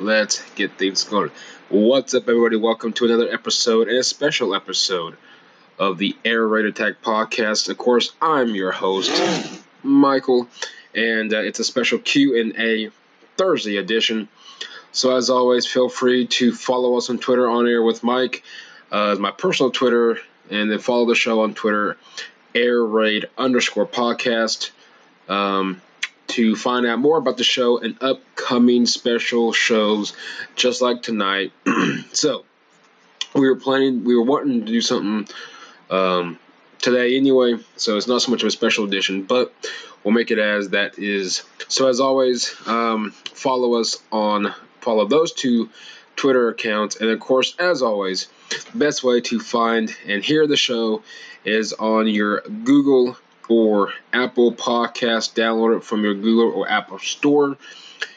let's 0.00 0.48
get 0.52 0.78
things 0.78 1.04
going. 1.04 1.30
What's 1.68 2.14
up, 2.14 2.28
everybody? 2.28 2.56
Welcome 2.56 2.92
to 2.94 3.06
another 3.06 3.28
episode 3.32 3.88
and 3.88 3.98
a 3.98 4.04
special 4.04 4.54
episode 4.54 5.16
of 5.78 5.98
the 5.98 6.16
Air 6.24 6.46
Raid 6.46 6.66
Attack 6.66 7.02
podcast. 7.02 7.68
Of 7.68 7.78
course, 7.78 8.12
I'm 8.22 8.54
your 8.54 8.70
host, 8.70 9.10
Michael, 9.82 10.48
and 10.94 11.32
uh, 11.34 11.38
it's 11.38 11.58
a 11.58 11.64
special 11.64 11.98
Q 11.98 12.40
and 12.40 12.56
A 12.58 12.90
Thursday 13.36 13.76
edition. 13.76 14.28
So, 14.92 15.16
as 15.16 15.30
always, 15.30 15.66
feel 15.66 15.88
free 15.88 16.26
to 16.28 16.52
follow 16.52 16.96
us 16.96 17.10
on 17.10 17.18
Twitter 17.18 17.48
on 17.48 17.66
air 17.66 17.82
with 17.82 18.04
Mike, 18.04 18.44
uh, 18.92 19.16
my 19.18 19.32
personal 19.32 19.70
Twitter, 19.70 20.18
and 20.48 20.70
then 20.70 20.78
follow 20.78 21.06
the 21.06 21.14
show 21.14 21.42
on 21.42 21.54
Twitter, 21.54 21.96
Air 22.54 22.82
Raid 22.84 23.28
underscore 23.36 23.86
podcast. 23.86 24.70
Um, 25.28 25.82
to 26.28 26.56
find 26.56 26.86
out 26.86 26.98
more 26.98 27.18
about 27.18 27.36
the 27.36 27.44
show 27.44 27.78
and 27.78 28.00
upcoming 28.02 28.86
special 28.86 29.52
shows, 29.52 30.14
just 30.54 30.80
like 30.80 31.02
tonight. 31.02 31.52
so, 32.12 32.44
we 33.34 33.48
were 33.48 33.56
planning, 33.56 34.04
we 34.04 34.16
were 34.16 34.24
wanting 34.24 34.64
to 34.64 34.72
do 34.72 34.80
something 34.80 35.34
um, 35.90 36.38
today 36.80 37.16
anyway, 37.16 37.56
so 37.76 37.96
it's 37.96 38.06
not 38.06 38.22
so 38.22 38.30
much 38.30 38.42
of 38.42 38.48
a 38.48 38.50
special 38.50 38.84
edition, 38.84 39.22
but 39.22 39.52
we'll 40.04 40.14
make 40.14 40.30
it 40.30 40.38
as 40.38 40.70
that 40.70 40.98
is. 40.98 41.42
So, 41.68 41.88
as 41.88 42.00
always, 42.00 42.54
um, 42.66 43.12
follow 43.32 43.74
us 43.74 43.98
on, 44.12 44.54
follow 44.80 45.06
those 45.06 45.32
two 45.32 45.70
Twitter 46.16 46.48
accounts, 46.48 46.96
and 46.96 47.10
of 47.10 47.20
course, 47.20 47.54
as 47.58 47.82
always, 47.82 48.28
the 48.72 48.78
best 48.78 49.04
way 49.04 49.20
to 49.22 49.38
find 49.40 49.94
and 50.06 50.22
hear 50.22 50.46
the 50.46 50.56
show 50.56 51.02
is 51.44 51.72
on 51.72 52.06
your 52.08 52.40
Google 52.40 53.16
or 53.48 53.92
Apple 54.12 54.52
Podcast. 54.52 55.34
Download 55.34 55.76
it 55.76 55.84
from 55.84 56.04
your 56.04 56.14
Google 56.14 56.52
or 56.52 56.68
Apple 56.68 56.98
store. 56.98 57.56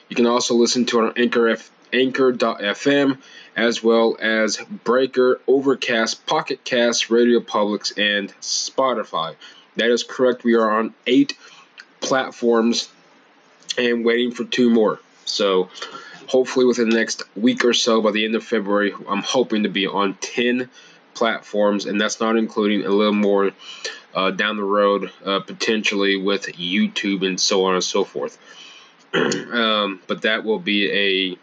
You 0.09 0.15
can 0.15 0.27
also 0.27 0.55
listen 0.55 0.85
to 0.87 0.99
it 0.99 1.03
on 1.05 1.13
Anchor 1.17 1.49
F- 1.49 1.71
Anchor.fm 1.93 3.17
as 3.55 3.83
well 3.83 4.17
as 4.19 4.57
Breaker, 4.83 5.41
Overcast, 5.47 6.25
Pocket 6.25 6.63
Cast, 6.63 7.09
Radio 7.09 7.39
Publics, 7.41 7.91
and 7.91 8.33
Spotify. 8.39 9.35
That 9.75 9.89
is 9.89 10.03
correct. 10.03 10.43
We 10.43 10.55
are 10.55 10.69
on 10.69 10.93
eight 11.05 11.37
platforms 11.99 12.89
and 13.77 14.05
waiting 14.05 14.31
for 14.31 14.43
two 14.43 14.69
more. 14.69 14.99
So 15.25 15.69
hopefully 16.27 16.65
within 16.65 16.89
the 16.89 16.95
next 16.95 17.23
week 17.35 17.65
or 17.65 17.73
so, 17.73 18.01
by 18.01 18.11
the 18.11 18.25
end 18.25 18.35
of 18.35 18.43
February, 18.43 18.93
I'm 19.07 19.21
hoping 19.21 19.63
to 19.63 19.69
be 19.69 19.87
on 19.87 20.15
10 20.15 20.69
platforms, 21.21 21.85
and 21.85 22.01
that's 22.01 22.19
not 22.19 22.35
including 22.35 22.83
a 22.83 22.89
little 22.89 23.13
more 23.13 23.51
uh, 24.15 24.31
down 24.31 24.57
the 24.57 24.63
road, 24.63 25.11
uh, 25.23 25.39
potentially 25.41 26.17
with 26.17 26.47
YouTube 26.47 27.23
and 27.23 27.39
so 27.39 27.65
on 27.65 27.75
and 27.75 27.83
so 27.83 28.03
forth. 28.03 28.39
um, 29.13 30.01
but 30.07 30.23
that 30.23 30.43
will 30.43 30.57
be 30.57 30.89
a 30.91 31.37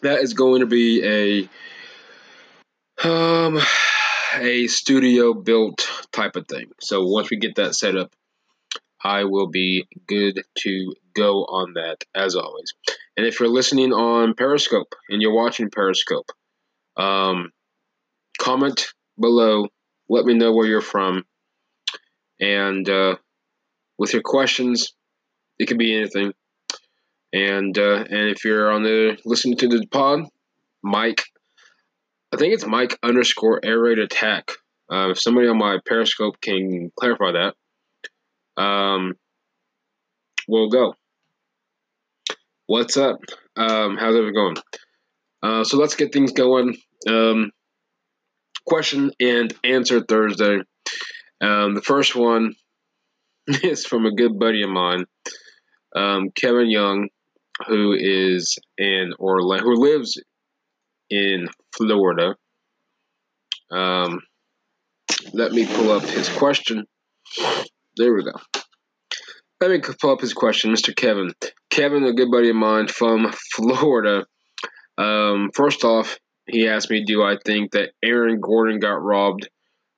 that 0.00 0.20
is 0.20 0.34
going 0.34 0.62
to 0.62 0.66
be 0.66 1.48
a 3.04 3.08
um 3.08 3.60
a 4.40 4.66
studio 4.66 5.32
built 5.32 5.88
type 6.10 6.34
of 6.34 6.48
thing. 6.48 6.72
So 6.80 7.06
once 7.06 7.30
we 7.30 7.36
get 7.36 7.54
that 7.54 7.76
set 7.76 7.96
up, 7.96 8.10
I 9.00 9.24
will 9.24 9.46
be 9.46 9.86
good 10.08 10.42
to 10.62 10.94
go 11.14 11.44
on 11.44 11.74
that 11.74 12.02
as 12.16 12.34
always. 12.34 12.74
And 13.16 13.24
if 13.26 13.38
you're 13.38 13.48
listening 13.48 13.92
on 13.92 14.34
Periscope 14.34 14.92
and 15.08 15.22
you're 15.22 15.32
watching 15.32 15.70
Periscope, 15.70 16.32
um, 16.96 17.52
comment 18.36 18.86
below. 19.18 19.68
Let 20.08 20.24
me 20.24 20.34
know 20.34 20.52
where 20.52 20.66
you're 20.66 20.80
from. 20.80 21.24
And 22.40 22.88
uh, 22.88 23.16
with 23.98 24.12
your 24.12 24.22
questions, 24.22 24.92
it 25.58 25.66
could 25.66 25.78
be 25.78 25.96
anything. 25.96 26.32
And 27.32 27.76
uh, 27.76 28.04
and 28.08 28.30
if 28.30 28.44
you're 28.44 28.70
on 28.70 28.82
the 28.82 29.18
listening 29.24 29.56
to 29.58 29.68
the 29.68 29.86
pod, 29.86 30.20
Mike, 30.82 31.24
I 32.32 32.36
think 32.36 32.54
it's 32.54 32.66
Mike 32.66 32.98
underscore 33.02 33.60
air 33.64 33.80
raid 33.80 33.98
attack. 33.98 34.50
Uh, 34.90 35.10
if 35.10 35.20
somebody 35.20 35.48
on 35.48 35.58
my 35.58 35.78
Periscope 35.84 36.40
can 36.40 36.92
clarify 36.98 37.32
that, 37.32 38.62
um, 38.62 39.14
we'll 40.46 40.70
go. 40.70 40.94
What's 42.66 42.96
up? 42.96 43.18
Um, 43.56 43.96
how's 43.96 44.14
it 44.14 44.34
going? 44.34 44.56
Uh, 45.42 45.64
so 45.64 45.76
let's 45.76 45.96
get 45.96 46.12
things 46.12 46.32
going. 46.32 46.76
Um, 47.08 47.50
question 48.66 49.10
and 49.20 49.54
answer 49.64 50.00
Thursday. 50.00 50.58
Um, 51.40 51.74
the 51.74 51.82
first 51.82 52.14
one 52.16 52.54
is 53.46 53.86
from 53.86 54.06
a 54.06 54.14
good 54.14 54.38
buddy 54.38 54.62
of 54.62 54.70
mine, 54.70 55.04
um, 55.94 56.30
Kevin 56.34 56.70
Young, 56.70 57.08
who 57.66 57.94
is 57.98 58.58
in 58.76 59.12
Orlando, 59.18 59.64
who 59.64 59.82
lives 59.82 60.20
in 61.10 61.48
Florida. 61.76 62.36
Um, 63.70 64.20
let 65.32 65.52
me 65.52 65.66
pull 65.66 65.90
up 65.90 66.02
his 66.02 66.28
question. 66.28 66.84
There 67.96 68.14
we 68.14 68.24
go. 68.24 68.32
Let 69.60 69.70
me 69.70 69.80
pull 69.80 70.10
up 70.10 70.20
his 70.20 70.34
question, 70.34 70.72
Mr. 70.72 70.94
Kevin. 70.94 71.32
Kevin, 71.70 72.04
a 72.04 72.12
good 72.12 72.30
buddy 72.30 72.50
of 72.50 72.56
mine 72.56 72.88
from 72.88 73.32
Florida. 73.54 74.26
Um, 74.98 75.50
first 75.54 75.84
off, 75.84 76.18
he 76.48 76.68
asked 76.68 76.90
me, 76.90 77.04
"Do 77.04 77.22
I 77.22 77.36
think 77.44 77.72
that 77.72 77.90
Aaron 78.02 78.40
Gordon 78.40 78.78
got 78.78 79.02
robbed?" 79.02 79.48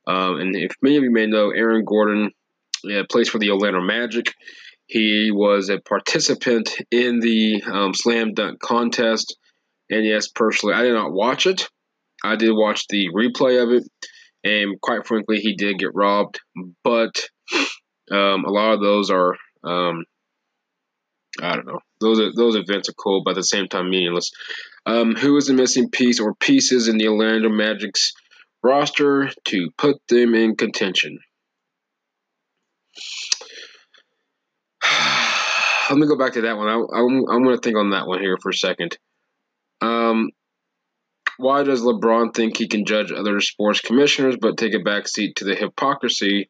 Um, 0.06 0.40
and 0.40 0.56
if 0.56 0.72
many 0.82 0.96
of 0.96 1.02
you 1.02 1.10
may 1.10 1.26
know, 1.26 1.50
Aaron 1.50 1.84
Gordon 1.84 2.32
yeah, 2.84 3.02
plays 3.08 3.28
for 3.28 3.38
the 3.38 3.50
Orlando 3.50 3.80
Magic. 3.80 4.32
He 4.86 5.30
was 5.30 5.68
a 5.68 5.80
participant 5.80 6.70
in 6.90 7.20
the 7.20 7.62
um, 7.62 7.94
slam 7.94 8.32
dunk 8.32 8.58
contest. 8.60 9.36
And 9.90 10.04
yes, 10.04 10.28
personally, 10.28 10.74
I 10.74 10.82
did 10.82 10.94
not 10.94 11.12
watch 11.12 11.46
it. 11.46 11.68
I 12.24 12.36
did 12.36 12.52
watch 12.52 12.86
the 12.88 13.08
replay 13.14 13.62
of 13.62 13.70
it. 13.70 13.84
And 14.44 14.80
quite 14.80 15.06
frankly, 15.06 15.40
he 15.40 15.56
did 15.56 15.78
get 15.78 15.94
robbed. 15.94 16.40
But 16.84 17.28
um, 18.10 18.44
a 18.44 18.50
lot 18.50 18.74
of 18.74 18.80
those 18.80 19.10
are, 19.10 19.34
um, 19.64 20.04
I 21.42 21.54
don't 21.54 21.66
know, 21.66 21.80
those 22.00 22.20
are, 22.20 22.30
those 22.34 22.56
events 22.56 22.88
are 22.88 22.94
cool, 22.94 23.22
but 23.24 23.32
at 23.32 23.36
the 23.36 23.42
same 23.42 23.68
time 23.68 23.90
meaningless. 23.90 24.30
Um, 24.86 25.14
who 25.14 25.36
is 25.36 25.46
the 25.46 25.54
missing 25.54 25.90
piece 25.90 26.20
or 26.20 26.34
pieces 26.34 26.88
in 26.88 26.98
the 26.98 27.08
Orlando 27.08 27.48
Magic's 27.48 28.14
roster 28.62 29.30
to 29.46 29.70
put 29.76 29.96
them 30.08 30.34
in 30.34 30.56
contention? 30.56 31.18
Let 35.90 35.98
me 35.98 36.06
go 36.06 36.18
back 36.18 36.34
to 36.34 36.42
that 36.42 36.56
one. 36.56 36.68
I, 36.68 36.74
am 36.74 37.24
I'm 37.30 37.42
going 37.42 37.56
to 37.56 37.62
think 37.62 37.76
on 37.76 37.90
that 37.90 38.06
one 38.06 38.20
here 38.20 38.36
for 38.40 38.50
a 38.50 38.54
second. 38.54 38.96
Um, 39.80 40.30
why 41.38 41.62
does 41.62 41.82
LeBron 41.82 42.34
think 42.34 42.56
he 42.56 42.66
can 42.66 42.84
judge 42.84 43.12
other 43.12 43.40
sports 43.40 43.80
commissioners 43.80 44.36
but 44.40 44.56
take 44.56 44.74
a 44.74 44.78
backseat 44.78 45.36
to 45.36 45.44
the 45.44 45.54
hypocrisy 45.54 46.48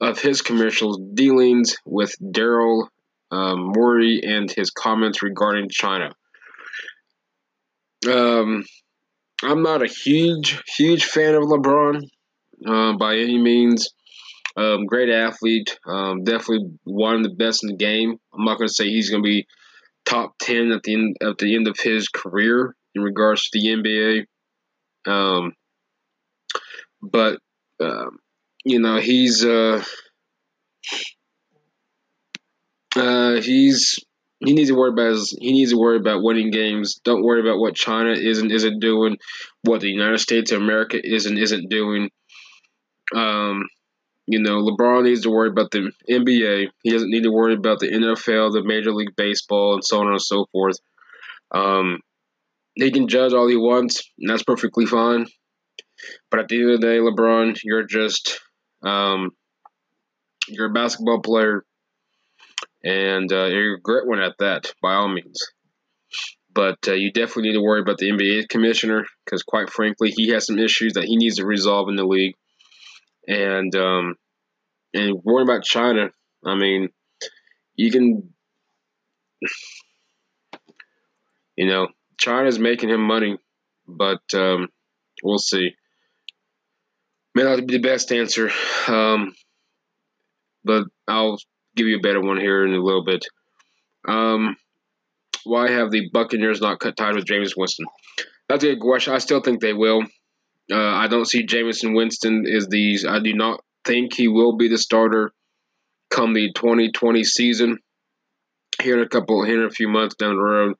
of 0.00 0.20
his 0.20 0.42
commercial 0.42 0.98
dealings 1.14 1.76
with 1.84 2.14
Daryl 2.20 2.88
um, 3.30 3.72
Morey 3.74 4.20
and 4.24 4.50
his 4.50 4.70
comments 4.70 5.22
regarding 5.22 5.68
China? 5.70 6.10
Um, 8.08 8.64
I'm 9.42 9.62
not 9.62 9.82
a 9.82 9.86
huge, 9.86 10.62
huge 10.76 11.04
fan 11.04 11.34
of 11.34 11.44
LeBron 11.44 12.02
uh, 12.66 12.96
by 12.96 13.16
any 13.16 13.38
means. 13.38 13.90
Um, 14.56 14.86
great 14.86 15.10
athlete, 15.10 15.78
um, 15.86 16.24
definitely 16.24 16.70
one 16.84 17.16
of 17.16 17.22
the 17.24 17.34
best 17.34 17.62
in 17.62 17.68
the 17.68 17.76
game. 17.76 18.16
I'm 18.32 18.44
not 18.44 18.56
going 18.56 18.68
to 18.68 18.74
say 18.74 18.88
he's 18.88 19.10
going 19.10 19.22
to 19.22 19.26
be 19.26 19.46
top 20.06 20.38
ten 20.38 20.72
at 20.72 20.82
the 20.82 20.94
end 20.94 21.16
at 21.20 21.36
the 21.36 21.54
end 21.54 21.68
of 21.68 21.78
his 21.78 22.08
career 22.08 22.74
in 22.94 23.02
regards 23.02 23.50
to 23.50 23.60
the 23.60 23.68
NBA. 23.68 25.12
Um, 25.12 25.52
but 27.02 27.38
um, 27.80 28.18
you 28.64 28.80
know 28.80 28.96
he's 28.96 29.44
uh, 29.44 29.84
uh, 32.96 33.40
he's 33.40 33.98
he 34.40 34.52
needs 34.52 34.68
to 34.68 34.76
worry 34.76 34.90
about 34.90 35.12
his, 35.12 35.36
he 35.40 35.52
needs 35.52 35.70
to 35.70 35.78
worry 35.78 35.96
about 35.96 36.22
winning 36.22 36.50
games. 36.50 37.00
Don't 37.04 37.24
worry 37.24 37.40
about 37.40 37.58
what 37.58 37.74
China 37.74 38.12
isn't 38.12 38.50
isn't 38.50 38.80
doing, 38.80 39.16
what 39.62 39.80
the 39.80 39.88
United 39.88 40.18
States 40.18 40.52
of 40.52 40.60
America 40.60 40.98
isn't 41.02 41.38
isn't 41.38 41.70
doing. 41.70 42.10
Um, 43.14 43.64
you 44.26 44.40
know, 44.40 44.60
LeBron 44.60 45.04
needs 45.04 45.22
to 45.22 45.30
worry 45.30 45.48
about 45.48 45.70
the 45.70 45.90
NBA. 46.10 46.68
He 46.82 46.90
doesn't 46.90 47.10
need 47.10 47.22
to 47.22 47.30
worry 47.30 47.54
about 47.54 47.78
the 47.78 47.88
NFL, 47.88 48.52
the 48.52 48.62
Major 48.64 48.92
League 48.92 49.14
Baseball, 49.16 49.74
and 49.74 49.84
so 49.84 50.00
on 50.00 50.08
and 50.08 50.20
so 50.20 50.46
forth. 50.50 50.76
Um, 51.52 52.00
he 52.74 52.90
can 52.90 53.08
judge 53.08 53.32
all 53.32 53.48
he 53.48 53.56
wants, 53.56 54.02
and 54.18 54.28
that's 54.28 54.42
perfectly 54.42 54.84
fine. 54.84 55.26
But 56.30 56.40
at 56.40 56.48
the 56.48 56.60
end 56.60 56.70
of 56.72 56.80
the 56.80 56.86
day, 56.86 56.98
LeBron, 56.98 57.58
you're 57.62 57.86
just 57.86 58.40
um, 58.82 59.30
you're 60.48 60.70
a 60.70 60.72
basketball 60.72 61.22
player 61.22 61.64
and 62.86 63.32
uh, 63.32 63.46
you're 63.46 63.74
a 63.74 63.80
great 63.80 64.06
one 64.06 64.20
at 64.20 64.38
that, 64.38 64.72
by 64.80 64.94
all 64.94 65.08
means. 65.08 65.40
But 66.54 66.78
uh, 66.86 66.92
you 66.92 67.10
definitely 67.12 67.48
need 67.48 67.54
to 67.54 67.60
worry 67.60 67.80
about 67.80 67.98
the 67.98 68.08
NBA 68.08 68.48
commissioner 68.48 69.04
because, 69.24 69.42
quite 69.42 69.70
frankly, 69.70 70.12
he 70.16 70.28
has 70.28 70.46
some 70.46 70.58
issues 70.58 70.92
that 70.92 71.04
he 71.04 71.16
needs 71.16 71.36
to 71.36 71.44
resolve 71.44 71.88
in 71.88 71.96
the 71.96 72.06
league. 72.06 72.36
And 73.26 73.74
um, 73.74 74.14
and 74.94 75.20
worrying 75.24 75.48
about 75.48 75.64
China, 75.64 76.10
I 76.46 76.54
mean, 76.54 76.90
you 77.74 77.90
can, 77.90 78.32
you 81.56 81.66
know, 81.66 81.88
China's 82.18 82.60
making 82.60 82.90
him 82.90 83.02
money, 83.02 83.36
but 83.88 84.22
um, 84.32 84.68
we'll 85.24 85.38
see. 85.38 85.72
May 87.34 87.42
not 87.42 87.66
be 87.66 87.78
the 87.78 87.82
best 87.82 88.12
answer, 88.12 88.50
um, 88.86 89.34
but 90.64 90.84
I'll 91.08 91.38
give 91.76 91.86
you 91.86 91.98
a 91.98 92.00
better 92.00 92.20
one 92.20 92.38
here 92.38 92.64
in 92.64 92.72
a 92.72 92.82
little 92.82 93.04
bit. 93.04 93.24
Um, 94.08 94.56
why 95.44 95.70
have 95.70 95.90
the 95.90 96.08
Buccaneers 96.12 96.60
not 96.60 96.80
cut 96.80 96.96
ties 96.96 97.14
with 97.14 97.26
Jameis 97.26 97.52
Winston? 97.56 97.86
That's 98.48 98.64
a 98.64 98.68
good 98.74 98.80
question. 98.80 99.14
I 99.14 99.18
still 99.18 99.40
think 99.40 99.60
they 99.60 99.72
will. 99.72 100.02
Uh, 100.72 100.76
I 100.76 101.06
don't 101.08 101.26
see 101.26 101.46
Jameis 101.46 101.82
Winston 101.94 102.44
is 102.46 102.66
these. 102.68 103.04
I 103.04 103.20
do 103.20 103.34
not 103.34 103.60
think 103.84 104.14
he 104.14 104.26
will 104.26 104.56
be 104.56 104.68
the 104.68 104.78
starter 104.78 105.32
come 106.10 106.34
the 106.34 106.52
2020 106.52 107.24
season. 107.24 107.78
Here 108.82 108.98
in 108.98 109.04
a 109.04 109.08
couple, 109.08 109.44
here 109.44 109.62
in 109.62 109.66
a 109.66 109.70
few 109.70 109.88
months 109.88 110.16
down 110.16 110.36
the 110.36 110.42
road. 110.42 110.74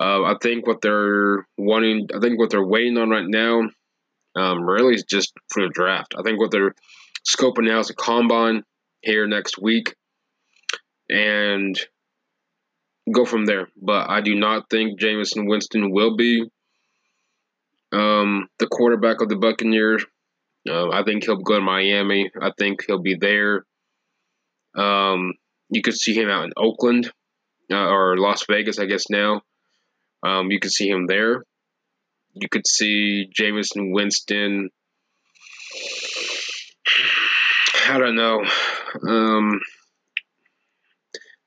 Uh, 0.00 0.24
I 0.24 0.34
think 0.42 0.66
what 0.66 0.80
they're 0.80 1.46
wanting, 1.56 2.08
I 2.14 2.18
think 2.18 2.38
what 2.38 2.50
they're 2.50 2.66
waiting 2.66 2.98
on 2.98 3.10
right 3.10 3.26
now, 3.26 3.62
um, 4.34 4.62
really 4.62 4.94
is 4.94 5.04
just 5.04 5.32
for 5.48 5.62
the 5.62 5.72
draft. 5.72 6.14
I 6.18 6.22
think 6.22 6.38
what 6.38 6.50
they're 6.50 6.74
scoping 7.26 7.66
now 7.66 7.78
is 7.78 7.90
a 7.90 7.94
combine 7.94 8.64
here 9.02 9.26
next 9.26 9.60
week, 9.60 9.94
and 11.10 11.78
go 13.12 13.24
from 13.24 13.44
there. 13.44 13.68
But 13.80 14.10
I 14.10 14.20
do 14.20 14.34
not 14.34 14.70
think 14.70 15.00
Jameis 15.00 15.32
Winston 15.36 15.90
will 15.90 16.16
be 16.16 16.44
um, 17.92 18.48
the 18.58 18.66
quarterback 18.66 19.20
of 19.20 19.28
the 19.28 19.36
Buccaneers. 19.36 20.04
Uh, 20.68 20.90
I 20.90 21.02
think 21.02 21.24
he'll 21.24 21.36
go 21.36 21.56
to 21.56 21.60
Miami. 21.60 22.30
I 22.40 22.52
think 22.56 22.84
he'll 22.86 23.02
be 23.02 23.16
there. 23.16 23.64
Um, 24.76 25.34
you 25.70 25.82
could 25.82 25.94
see 25.94 26.14
him 26.14 26.28
out 26.28 26.44
in 26.44 26.52
Oakland 26.56 27.10
uh, 27.70 27.88
or 27.88 28.16
Las 28.16 28.44
Vegas, 28.48 28.78
I 28.78 28.86
guess 28.86 29.10
now. 29.10 29.42
Um, 30.22 30.50
you 30.50 30.60
could 30.60 30.70
see 30.70 30.88
him 30.88 31.06
there. 31.06 31.44
You 32.34 32.48
could 32.48 32.66
see 32.66 33.28
Jameis 33.38 33.70
Winston. 33.74 34.70
I 37.88 37.98
don't 37.98 38.14
know. 38.14 38.44
Um, 39.06 39.60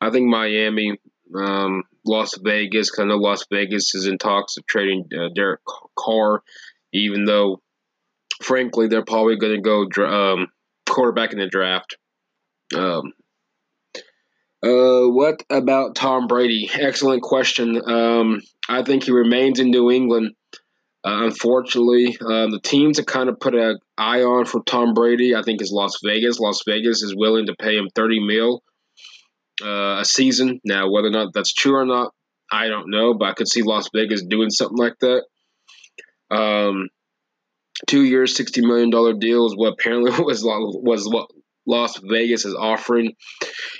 I 0.01 0.11
think 0.11 0.27
Miami, 0.27 0.97
um, 1.35 1.83
Las 2.05 2.37
Vegas. 2.43 2.91
Cause 2.91 3.03
I 3.03 3.07
know 3.07 3.17
Las 3.17 3.45
Vegas 3.51 3.95
is 3.95 4.07
in 4.07 4.17
talks 4.17 4.57
of 4.57 4.65
trading 4.65 5.07
uh, 5.17 5.29
Derek 5.33 5.61
Carr, 5.97 6.43
even 6.93 7.25
though, 7.25 7.61
frankly, 8.41 8.87
they're 8.87 9.05
probably 9.05 9.37
going 9.37 9.55
to 9.55 9.61
go 9.61 9.85
dra- 9.85 10.33
um, 10.33 10.47
quarterback 10.87 11.33
in 11.33 11.39
the 11.39 11.47
draft. 11.47 11.97
Um, 12.75 13.13
uh, 14.63 15.07
what 15.07 15.43
about 15.49 15.95
Tom 15.95 16.27
Brady? 16.27 16.69
Excellent 16.73 17.21
question. 17.21 17.81
Um, 17.87 18.41
I 18.67 18.81
think 18.81 19.03
he 19.03 19.11
remains 19.11 19.59
in 19.59 19.69
New 19.69 19.91
England. 19.91 20.33
Uh, 21.05 21.25
unfortunately, 21.25 22.17
uh, 22.19 22.47
the 22.47 22.59
teams 22.63 22.97
that 22.97 23.05
kind 23.05 23.29
of 23.29 23.39
put 23.39 23.53
an 23.53 23.77
eye 23.95 24.23
on 24.23 24.45
for 24.45 24.63
Tom 24.63 24.95
Brady, 24.95 25.35
I 25.35 25.43
think, 25.43 25.61
is 25.61 25.71
Las 25.71 25.99
Vegas. 26.03 26.39
Las 26.39 26.61
Vegas 26.65 27.03
is 27.03 27.15
willing 27.15 27.45
to 27.45 27.55
pay 27.55 27.77
him 27.77 27.89
thirty 27.93 28.19
mil 28.19 28.63
uh, 29.63 29.99
a 29.99 30.05
season. 30.05 30.59
Now, 30.65 30.89
whether 30.89 31.07
or 31.07 31.11
not 31.11 31.31
that's 31.33 31.53
true 31.53 31.75
or 31.75 31.85
not, 31.85 32.11
I 32.51 32.69
don't 32.69 32.89
know, 32.89 33.13
but 33.13 33.25
I 33.25 33.33
could 33.33 33.47
see 33.47 33.61
Las 33.61 33.89
Vegas 33.93 34.23
doing 34.23 34.49
something 34.49 34.77
like 34.77 34.95
that. 35.01 35.25
Um, 36.31 36.89
two 37.85 38.03
years, 38.03 38.35
sixty 38.35 38.65
million 38.65 38.89
dollar 38.89 39.13
deal 39.13 39.45
is 39.45 39.55
what 39.55 39.73
apparently 39.73 40.11
was 40.23 40.43
was 40.43 41.07
what 41.07 41.29
Las 41.67 41.99
Vegas 42.03 42.45
is 42.45 42.55
offering. 42.55 43.13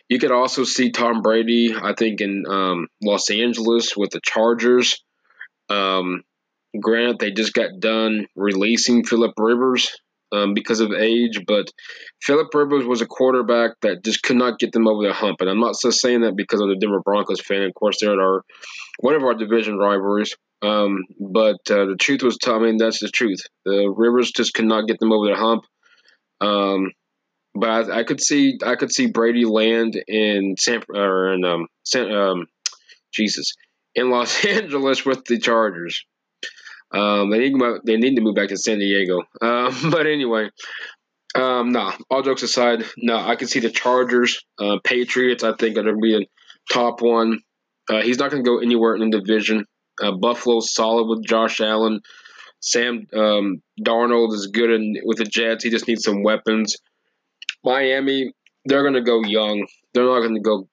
You 0.09 0.19
could 0.19 0.31
also 0.31 0.63
see 0.63 0.91
Tom 0.91 1.23
Brady, 1.23 1.73
I 1.75 1.93
think, 1.97 2.21
in 2.21 2.43
um, 2.47 2.87
Los 3.01 3.31
Angeles 3.31 3.97
with 3.97 4.11
the 4.11 4.21
Chargers. 4.23 5.03
Um, 5.69 6.21
granted, 6.81 7.19
they 7.19 7.31
just 7.31 7.53
got 7.53 7.79
done 7.79 8.27
releasing 8.35 9.03
Philip 9.03 9.33
Rivers 9.37 9.95
um, 10.31 10.53
because 10.53 10.79
of 10.79 10.91
age, 10.91 11.41
but 11.45 11.71
Philip 12.21 12.53
Rivers 12.53 12.85
was 12.85 13.01
a 13.01 13.05
quarterback 13.05 13.71
that 13.81 14.03
just 14.03 14.23
could 14.23 14.37
not 14.37 14.59
get 14.59 14.71
them 14.71 14.87
over 14.87 15.07
the 15.07 15.13
hump. 15.13 15.41
And 15.41 15.49
I'm 15.49 15.59
not 15.59 15.75
just 15.81 16.01
saying 16.01 16.21
that 16.21 16.35
because 16.35 16.61
I'm 16.61 16.69
a 16.69 16.75
Denver 16.75 17.01
Broncos 17.01 17.41
fan. 17.41 17.63
Of 17.63 17.73
course, 17.73 17.97
they're 17.99 18.19
our 18.19 18.43
one 18.99 19.15
of 19.15 19.23
our 19.23 19.33
division 19.33 19.77
rivalries. 19.77 20.35
Um, 20.61 21.03
but 21.19 21.57
uh, 21.69 21.85
the 21.85 21.97
truth 21.99 22.23
was, 22.23 22.37
I 22.45 22.57
mean, 22.59 22.77
that's 22.77 22.99
the 22.99 23.09
truth. 23.09 23.41
The 23.65 23.93
Rivers 23.95 24.31
just 24.31 24.53
could 24.53 24.65
not 24.65 24.87
get 24.87 24.99
them 24.99 25.11
over 25.11 25.27
the 25.27 25.35
hump. 25.35 25.65
Um, 26.41 26.91
but 27.53 27.69
I, 27.69 27.99
I, 27.99 28.03
could 28.03 28.21
see 28.21 28.57
I 28.65 28.75
could 28.75 28.91
see 28.91 29.07
Brady 29.07 29.45
land 29.45 30.01
in 30.07 30.55
San 30.57 30.81
or 30.93 31.33
in 31.33 31.45
um, 31.45 31.67
San, 31.83 32.11
um 32.11 32.47
Jesus 33.13 33.53
in 33.95 34.09
Los 34.09 34.45
Angeles 34.45 35.05
with 35.05 35.25
the 35.25 35.39
Chargers. 35.39 36.05
Um, 36.95 37.29
they 37.29 37.39
need 37.39 37.55
they 37.83 37.97
need 37.97 38.15
to 38.15 38.21
move 38.21 38.35
back 38.35 38.49
to 38.49 38.57
San 38.57 38.79
Diego. 38.79 39.23
Um, 39.41 39.75
but 39.91 40.07
anyway, 40.07 40.49
um, 41.35 41.71
nah. 41.71 41.93
All 42.09 42.23
jokes 42.23 42.43
aside, 42.43 42.85
no, 42.97 43.17
I 43.17 43.35
can 43.35 43.47
see 43.47 43.59
the 43.59 43.69
Chargers, 43.69 44.43
uh, 44.57 44.77
Patriots. 44.83 45.43
I 45.43 45.53
think 45.53 45.77
are 45.77 45.83
going 45.83 45.95
to 45.95 46.01
be 46.01 46.15
a 46.15 46.73
top 46.73 47.01
one. 47.01 47.41
Uh, 47.89 48.01
he's 48.01 48.17
not 48.17 48.31
going 48.31 48.43
to 48.43 48.49
go 48.49 48.59
anywhere 48.59 48.95
in 48.95 49.09
the 49.09 49.19
division. 49.19 49.65
Uh, 50.01 50.13
Buffalo's 50.13 50.73
solid 50.73 51.07
with 51.07 51.25
Josh 51.25 51.59
Allen. 51.61 52.01
Sam 52.61 53.05
um, 53.13 53.61
Darnold 53.79 54.33
is 54.33 54.47
good 54.47 54.71
in, 54.71 54.95
with 55.03 55.19
the 55.19 55.25
Jets. 55.25 55.63
He 55.63 55.69
just 55.69 55.87
needs 55.87 56.03
some 56.03 56.23
weapons. 56.23 56.77
Miami, 57.63 58.33
they're 58.65 58.81
going 58.81 58.95
to 58.95 59.01
go 59.01 59.21
young. 59.23 59.67
They're 59.93 60.05
not 60.05 60.21
going 60.21 60.35
to 60.35 60.41
go 60.41 60.67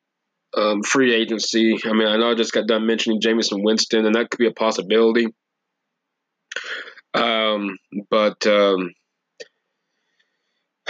um, 0.57 0.83
free 0.83 1.15
agency. 1.15 1.79
I 1.85 1.93
mean, 1.93 2.09
I 2.09 2.17
know 2.17 2.31
I 2.31 2.35
just 2.35 2.53
got 2.53 2.67
done 2.67 2.87
mentioning 2.87 3.21
Jameson 3.21 3.63
Winston, 3.63 4.07
and 4.07 4.15
that 4.15 4.31
could 4.31 4.39
be 4.39 4.47
a 4.47 4.53
possibility. 4.53 5.27
Um, 7.15 7.79
but 8.11 8.47
um, 8.47 8.93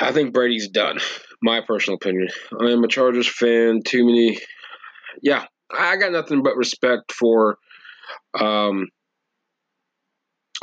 I 0.00 0.12
think 0.12 0.32
Brady's 0.32 0.68
done. 0.68 0.98
My 1.42 1.60
personal 1.60 1.96
opinion. 1.96 2.28
I 2.60 2.70
am 2.70 2.84
a 2.84 2.88
Chargers 2.88 3.28
fan. 3.28 3.82
Too 3.84 4.04
many. 4.06 4.38
Yeah, 5.22 5.44
I 5.76 5.96
got 5.96 6.12
nothing 6.12 6.42
but 6.42 6.56
respect 6.56 7.12
for 7.12 7.58
um, 8.38 8.88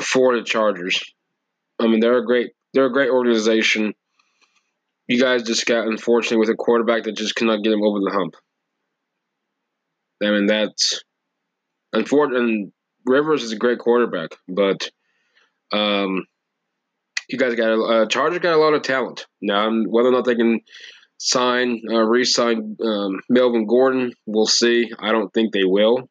for 0.02 0.38
the 0.38 0.44
Chargers. 0.44 1.02
I 1.80 1.88
mean, 1.88 2.00
they're 2.00 2.18
a 2.18 2.26
great 2.26 2.52
they're 2.74 2.86
a 2.86 2.94
great 2.94 3.10
organization. 3.10 3.94
You 5.08 5.20
guys 5.20 5.44
just 5.44 5.66
got 5.66 5.88
unfortunately 5.88 6.38
with 6.38 6.50
a 6.50 6.56
quarterback 6.56 7.04
that 7.04 7.18
just 7.18 7.36
cannot 7.36 7.64
get 7.64 7.74
him 7.74 7.84
over 7.84 8.00
the 8.00 8.12
hump. 8.12 8.36
I 10.24 10.32
mean, 10.32 10.46
that's 10.46 11.04
unfortunate. 11.94 12.72
Rivers 13.06 13.44
is 13.44 13.54
a 13.54 13.58
great 13.58 13.80
quarterback, 13.80 14.32
but 14.48 14.92
um, 15.72 16.26
you 17.30 17.38
guys 17.38 17.56
got 17.56 17.70
a 17.70 17.82
uh, 17.82 18.06
Chargers 18.08 18.40
got 18.40 18.56
a 18.56 18.58
lot 18.58 18.74
of 18.74 18.82
talent 18.82 19.26
now. 19.42 19.70
Whether 19.88 20.10
or 20.10 20.12
not 20.12 20.26
they 20.26 20.36
can 20.36 20.62
sign, 21.18 21.82
uh, 21.92 22.02
re-sign 22.02 22.78
um, 22.84 23.20
Melvin 23.30 23.68
Gordon, 23.68 24.14
we'll 24.26 24.48
see. 24.48 24.92
I 25.00 25.12
don't 25.12 25.32
think 25.34 25.54
they 25.54 25.66
will. 25.66 26.10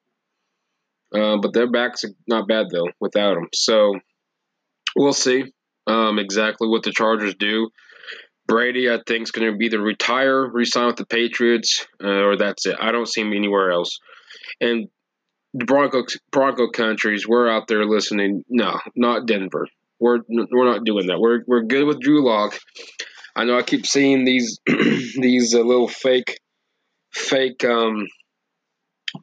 Uh, 1.14 1.38
but 1.38 1.54
their 1.54 1.70
backs 1.70 2.04
are 2.04 2.10
not 2.26 2.46
bad 2.46 2.66
though 2.70 2.88
without 3.00 3.36
him. 3.36 3.48
So 3.54 3.98
we'll 4.94 5.12
see 5.14 5.44
um, 5.86 6.18
exactly 6.18 6.68
what 6.68 6.82
the 6.82 6.92
Chargers 6.92 7.34
do. 7.34 7.70
Brady, 8.46 8.90
I 8.90 9.00
think, 9.06 9.24
is 9.24 9.30
going 9.30 9.50
to 9.50 9.58
be 9.58 9.68
the 9.68 9.80
retire, 9.80 10.40
resign 10.40 10.86
with 10.86 10.96
the 10.96 11.06
Patriots, 11.06 11.86
uh, 12.02 12.08
or 12.08 12.36
that's 12.36 12.64
it. 12.66 12.76
I 12.80 12.92
don't 12.92 13.08
see 13.08 13.20
him 13.20 13.32
anywhere 13.32 13.70
else. 13.70 13.98
And 14.60 14.88
the 15.54 15.64
Bronco 15.64 16.04
Bronco 16.30 16.68
countries, 16.70 17.26
we're 17.26 17.48
out 17.48 17.68
there 17.68 17.84
listening. 17.84 18.44
No, 18.48 18.78
not 18.96 19.26
Denver. 19.26 19.66
We're 19.98 20.20
we're 20.28 20.70
not 20.70 20.84
doing 20.84 21.06
that. 21.08 21.18
We're 21.18 21.42
we're 21.46 21.62
good 21.62 21.84
with 21.84 22.00
Drew 22.00 22.24
Lock. 22.24 22.58
I 23.34 23.44
know 23.44 23.58
I 23.58 23.62
keep 23.62 23.86
seeing 23.86 24.24
these 24.24 24.60
these 24.66 25.54
uh, 25.54 25.60
little 25.60 25.88
fake 25.88 26.40
fake 27.12 27.64
um 27.64 28.06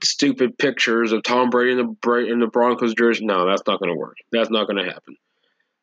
stupid 0.04 0.58
pictures 0.58 1.12
of 1.12 1.24
Tom 1.24 1.50
Brady 1.50 1.72
in 1.72 1.78
the 1.78 2.28
in 2.30 2.40
the 2.40 2.48
Broncos 2.48 2.94
jersey. 2.96 3.26
No, 3.26 3.46
that's 3.48 3.64
not 3.68 3.80
going 3.80 3.94
to 3.94 3.98
work. 3.98 4.16
That's 4.32 4.50
not 4.50 4.68
going 4.68 4.84
to 4.84 4.92
happen. 4.92 5.16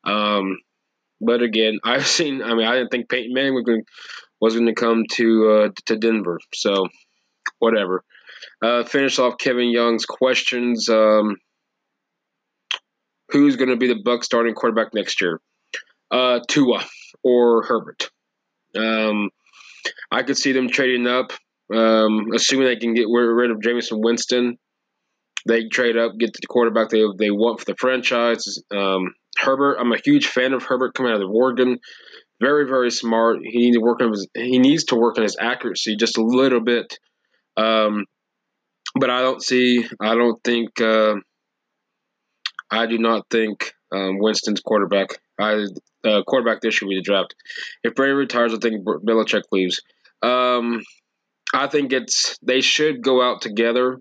Um, 0.05 0.59
but 1.21 1.43
again, 1.43 1.79
I've 1.85 2.07
seen. 2.07 2.43
I 2.43 2.55
mean, 2.55 2.67
I 2.67 2.77
didn't 2.77 2.91
think 2.91 3.09
Peyton 3.09 3.33
Manning 3.33 3.55
was 3.55 3.65
going 3.65 3.85
was 4.41 4.55
going 4.55 4.67
to 4.67 4.75
come 4.75 5.05
to 5.13 5.49
uh, 5.51 5.69
to 5.87 5.97
Denver. 5.97 6.41
So 6.55 6.89
whatever. 7.59 8.05
Uh, 8.63 8.85
finish 8.85 9.19
off 9.19 9.39
Kevin 9.39 9.71
Young's 9.71 10.07
questions. 10.07 10.89
Um, 10.89 11.37
who's 13.31 13.57
going 13.57 13.71
to 13.71 13.77
be 13.77 13.89
the 13.89 14.01
Buck 14.03 14.25
starting 14.25 14.55
quarterback 14.55 14.95
next 14.95 15.21
year? 15.21 15.41
Uh, 16.11 16.41
Tua 16.47 16.85
or 17.25 17.63
Herbert. 17.65 18.11
Um, 18.77 19.31
I 20.11 20.23
could 20.23 20.37
see 20.37 20.53
them 20.53 20.69
trading 20.69 21.07
up, 21.07 21.33
um, 21.75 22.29
assuming 22.35 22.67
they 22.67 22.77
can 22.77 22.95
get 22.95 23.07
rid 23.09 23.51
of 23.51 23.63
Jameson 23.63 24.01
Winston. 24.01 24.59
They 25.47 25.69
trade 25.69 25.97
up, 25.97 26.13
get 26.19 26.33
the 26.35 26.47
quarterback 26.47 26.91
they 26.91 27.03
they 27.19 27.31
want 27.31 27.59
for 27.59 27.65
the 27.65 27.75
franchise. 27.77 28.59
Um, 28.71 29.15
Herbert, 29.39 29.79
I'm 29.81 29.93
a 29.93 29.99
huge 29.99 30.29
fan 30.29 30.53
of 30.53 30.63
Herbert 30.63 30.95
coming 30.95 31.13
out 31.13 31.21
of 31.21 31.31
Oregon. 31.31 31.79
Very, 32.41 32.67
very 32.67 32.91
smart. 32.91 33.39
He 33.43 33.59
needs 33.59 33.77
to 33.77 33.83
work 33.83 34.01
on 34.01 34.13
his 34.13 34.29
he 34.35 34.59
needs 34.59 34.85
to 34.85 34.97
work 34.97 35.17
on 35.17 35.25
his 35.25 35.37
accuracy 35.41 35.97
just 35.97 36.17
a 36.17 36.23
little 36.23 36.61
bit. 36.61 36.99
Um, 37.57 38.07
but 38.95 39.11
I 39.11 39.21
don't 39.21 39.43
see 39.43 39.87
I 40.01 40.15
don't 40.15 40.43
think 40.43 40.81
uh, 40.81 41.15
I 42.71 42.87
do 42.87 42.99
not 42.99 43.27
think 43.31 43.73
um, 43.93 44.19
Winston's 44.19 44.61
quarterback. 44.61 45.19
I 45.39 45.67
uh, 46.05 46.23
quarterback 46.27 46.61
this 46.61 46.75
should 46.75 46.89
be 46.89 46.97
the 46.97 47.03
draft. 47.03 47.35
If 47.85 47.95
Brady 47.95 48.13
retires, 48.13 48.55
I 48.55 48.59
think 48.59 48.85
Belichick 48.85 49.43
leaves. 49.53 49.81
Um, 50.23 50.83
I 51.55 51.67
think 51.67 51.93
it's 51.93 52.39
they 52.43 52.61
should 52.61 53.03
go 53.03 53.23
out 53.23 53.43
together 53.43 53.99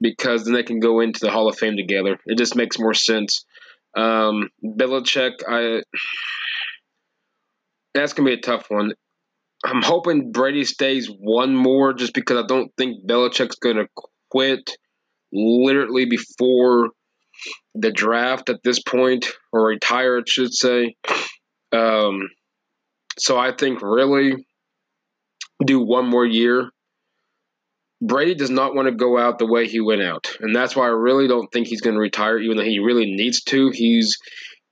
because 0.00 0.44
then 0.44 0.54
they 0.54 0.62
can 0.62 0.80
go 0.80 1.00
into 1.00 1.20
the 1.20 1.30
Hall 1.30 1.48
of 1.48 1.58
Fame 1.58 1.76
together. 1.76 2.18
It 2.26 2.38
just 2.38 2.56
makes 2.56 2.78
more 2.78 2.94
sense. 2.94 3.44
Um, 3.96 4.48
Belichick, 4.64 5.42
I 5.46 5.82
that's 7.94 8.12
gonna 8.12 8.28
be 8.28 8.34
a 8.34 8.40
tough 8.40 8.66
one. 8.68 8.92
I'm 9.62 9.82
hoping 9.82 10.32
Brady 10.32 10.64
stays 10.64 11.06
one 11.06 11.54
more 11.54 11.92
just 11.92 12.14
because 12.14 12.42
I 12.42 12.46
don't 12.46 12.72
think 12.78 13.06
Belichick's 13.06 13.56
gonna 13.56 13.88
quit 14.30 14.70
literally 15.32 16.06
before 16.06 16.90
the 17.74 17.90
draft 17.90 18.48
at 18.50 18.62
this 18.62 18.80
point 18.82 19.30
or 19.52 19.66
retire, 19.66 20.18
I 20.18 20.22
should 20.26 20.52
say. 20.52 20.96
Um, 21.72 22.28
so 23.18 23.38
I 23.38 23.52
think 23.52 23.82
really 23.82 24.34
do 25.64 25.80
one 25.80 26.08
more 26.08 26.26
year. 26.26 26.70
Brady 28.02 28.34
does 28.34 28.50
not 28.50 28.74
want 28.74 28.88
to 28.88 28.94
go 28.94 29.18
out 29.18 29.38
the 29.38 29.46
way 29.46 29.68
he 29.68 29.80
went 29.80 30.02
out, 30.02 30.34
and 30.40 30.56
that's 30.56 30.74
why 30.74 30.86
I 30.86 30.90
really 30.90 31.28
don't 31.28 31.48
think 31.52 31.66
he's 31.66 31.82
going 31.82 31.94
to 31.94 32.00
retire, 32.00 32.38
even 32.38 32.56
though 32.56 32.62
he 32.64 32.78
really 32.78 33.04
needs 33.14 33.42
to. 33.44 33.70
He's 33.74 34.16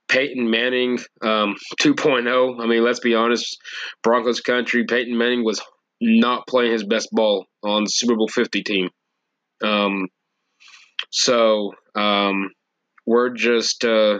Peyton 0.07 0.49
Manning 0.49 0.97
um, 1.21 1.55
2.0. 1.79 2.59
I 2.59 2.65
mean, 2.65 2.83
let's 2.83 2.99
be 2.99 3.13
honest, 3.13 3.57
Broncos 4.01 4.41
country. 4.41 4.83
Peyton 4.85 5.15
Manning 5.15 5.45
was 5.45 5.61
not 6.01 6.47
playing 6.47 6.71
his 6.71 6.83
best 6.83 7.09
ball 7.11 7.45
on 7.63 7.83
the 7.83 7.89
Super 7.89 8.15
Bowl 8.15 8.27
50 8.27 8.63
team. 8.63 8.89
Um, 9.63 10.07
so 11.11 11.73
um, 11.95 12.51
we're 13.05 13.29
just 13.29 13.83
uh, 13.85 14.19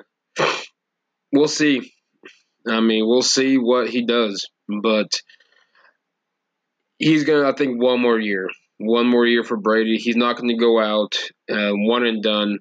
we'll 1.31 1.47
see. 1.47 1.91
I 2.67 2.81
mean, 2.81 3.07
we'll 3.07 3.21
see 3.21 3.57
what 3.57 3.89
he 3.89 4.05
does, 4.05 4.47
but 4.81 5.21
he's 6.97 7.23
gonna. 7.23 7.47
I 7.47 7.53
think 7.53 7.81
one 7.81 8.01
more 8.01 8.19
year, 8.19 8.49
one 8.77 9.07
more 9.07 9.25
year 9.25 9.43
for 9.43 9.57
Brady. 9.57 9.97
He's 9.97 10.15
not 10.15 10.37
to 10.37 10.55
go 10.57 10.79
out 10.79 11.17
uh, 11.51 11.71
one 11.71 12.05
and 12.05 12.21
done, 12.21 12.59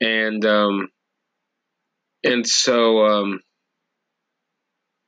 and 0.00 0.44
um, 0.44 0.88
and 2.24 2.46
so 2.46 3.04
um, 3.04 3.40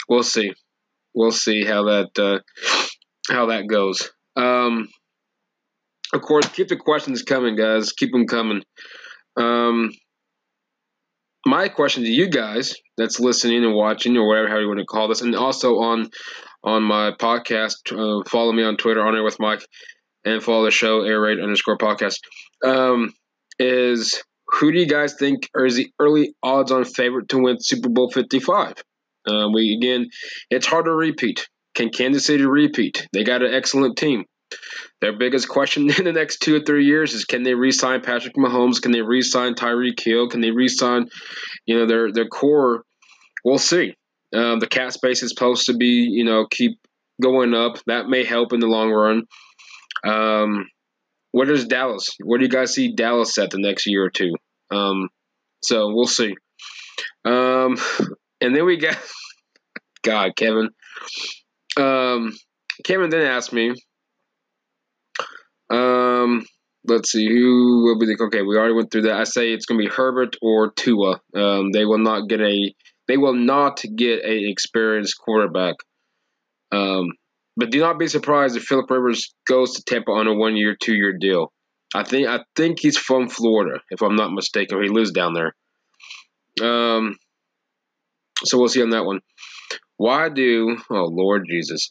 we'll 0.09 0.23
see. 0.23 0.53
We'll 1.15 1.33
see 1.33 1.65
how 1.65 1.85
that 1.85 2.19
uh, 2.19 2.41
how 3.31 3.47
that 3.47 3.69
goes. 3.69 4.11
Um, 4.37 4.89
of 6.13 6.23
course, 6.23 6.47
keep 6.49 6.69
the 6.69 6.77
questions 6.77 7.23
coming, 7.23 7.57
guys. 7.57 7.93
Keep 7.93 8.13
them 8.13 8.27
coming. 8.27 8.63
Um, 9.37 9.91
my 11.47 11.69
question 11.69 12.05
to 12.05 12.11
you 12.11 12.29
guys 12.29 12.75
that's 12.97 13.21
listening 13.21 13.65
and 13.65 13.75
watching, 13.75 14.17
or 14.17 14.27
whatever 14.27 14.49
how 14.49 14.59
you 14.59 14.69
want 14.69 14.81
to 14.81 14.87
call 14.87 15.09
this, 15.09 15.23
and 15.23 15.35
also 15.35 15.77
on 15.81 16.11
on 16.63 16.83
my 16.83 17.13
podcast, 17.13 17.93
uh, 17.93 18.23
follow 18.29 18.53
me 18.53 18.63
on 18.63 18.77
Twitter, 18.77 19.05
on 19.05 19.15
air 19.15 19.23
with 19.23 19.39
Mike, 19.39 19.67
and 20.25 20.43
follow 20.43 20.65
the 20.65 20.71
show, 20.71 21.03
air 21.03 21.21
raid 21.21 21.39
underscore 21.39 21.77
podcast. 21.77 22.21
Um, 22.65 23.13
is 23.59 24.23
who 24.49 24.73
do 24.73 24.79
you 24.79 24.87
guys 24.87 25.15
think 25.15 25.49
is 25.55 25.77
the 25.77 25.91
early 25.99 26.35
odds 26.43 26.73
on 26.73 26.85
favorite 26.85 27.29
to 27.31 27.39
win 27.39 27.57
Super 27.61 27.89
Bowl 27.89 28.11
55? 28.11 28.75
Um, 29.27 29.53
we 29.53 29.75
again, 29.75 30.09
it's 30.51 30.67
hard 30.67 30.87
to 30.87 30.93
repeat. 30.93 31.49
Can 31.75 31.91
Kansas 31.91 32.27
City 32.27 32.45
repeat? 32.45 33.07
They 33.13 33.25
got 33.25 33.43
an 33.43 33.53
excellent 33.53 33.99
team. 33.99 34.25
Their 35.01 35.17
biggest 35.17 35.49
question 35.49 35.91
in 35.99 36.05
the 36.05 36.13
next 36.13 36.39
two 36.39 36.57
or 36.57 36.61
three 36.61 36.85
years 36.85 37.15
is 37.15 37.25
can 37.25 37.43
they 37.43 37.55
re-sign 37.55 38.01
Patrick 38.01 38.35
Mahomes? 38.37 38.81
Can 38.81 38.93
they 38.93 39.03
re-sign 39.03 39.55
Tyreek 39.55 40.01
Hill? 40.03 40.29
Can 40.29 40.41
they 40.41 40.51
re-sign, 40.51 41.09
you 41.67 41.79
know, 41.79 41.87
their 41.87 42.13
their 42.13 42.29
core? 42.29 42.85
We'll 43.45 43.59
see. 43.59 43.95
Um, 44.35 44.59
the 44.59 44.67
cap 44.67 44.93
space 44.93 45.23
is 45.23 45.31
supposed 45.31 45.67
to 45.67 45.77
be, 45.77 46.09
you 46.11 46.25
know, 46.25 46.47
keep 46.51 46.79
going 47.23 47.55
up. 47.55 47.79
That 47.87 48.09
may 48.09 48.25
help 48.25 48.53
in 48.53 48.61
the 48.61 48.67
long 48.67 48.91
run. 48.91 49.23
Um, 50.05 50.67
what 51.31 51.51
is 51.51 51.67
Dallas? 51.67 52.09
Where 52.23 52.39
do 52.39 52.45
you 52.45 52.51
guys 52.51 52.75
see 52.75 52.95
Dallas 52.95 53.39
at 53.39 53.51
the 53.51 53.59
next 53.59 53.87
year 53.87 54.05
or 54.05 54.11
two? 54.11 54.35
Um, 54.71 55.09
so 55.63 55.93
we'll 55.93 56.07
see. 56.07 56.35
Um, 57.25 57.77
and 58.41 58.55
then 58.55 58.65
we 58.65 58.77
got 58.77 58.99
God, 60.03 60.37
Kevin. 60.37 60.71
Um, 61.77 62.33
Kevin 62.85 63.11
then 63.11 63.27
asked 63.27 63.53
me 63.53 63.75
um, 66.25 66.45
let's 66.87 67.13
see 67.13 67.27
who 67.27 67.85
will 67.85 67.99
be 67.99 68.07
the 68.07 68.23
okay. 68.25 68.43
We 68.43 68.57
already 68.57 68.75
went 68.75 68.91
through 68.91 69.03
that. 69.03 69.19
I 69.19 69.25
say 69.25 69.53
it's 69.53 69.67
going 69.67 69.81
to 69.81 69.87
be 69.87 69.95
Herbert 69.95 70.37
or 70.43 70.73
Tua. 70.73 71.21
Um, 71.35 71.71
they 71.73 71.85
will 71.85 71.99
not 71.99 72.29
get 72.29 72.41
a 72.41 72.75
they 73.07 73.17
will 73.17 73.35
not 73.35 73.83
get 73.97 74.25
a 74.25 74.49
experienced 74.51 75.19
quarterback. 75.19 75.77
Um, 76.73 77.13
but 77.57 77.71
do 77.71 77.81
not 77.81 77.99
be 77.99 78.09
surprised 78.09 78.57
if 78.57 78.65
Philip 78.65 78.91
Rivers 78.91 79.35
goes 79.47 79.75
to 79.75 79.83
Tampa 79.85 80.11
on 80.11 80.27
a 80.27 80.35
one 80.35 80.57
year, 80.57 80.77
two 80.81 80.95
year 80.95 81.17
deal. 81.19 81.53
I 81.95 82.03
think 82.03 82.27
I 82.27 82.41
think 82.57 82.79
he's 82.81 82.99
from 82.99 83.29
Florida, 83.29 83.81
if 83.91 84.03
I'm 84.03 84.17
not 84.17 84.33
mistaken. 84.33 84.83
He 84.83 84.89
lives 84.89 85.13
down 85.13 85.35
there. 85.35 85.55
Um, 86.63 87.17
so 88.45 88.59
we'll 88.59 88.69
see 88.69 88.83
on 88.83 88.91
that 88.91 89.05
one. 89.05 89.21
Why 89.97 90.29
do 90.29 90.77
oh 90.91 91.05
Lord 91.05 91.47
Jesus? 91.49 91.91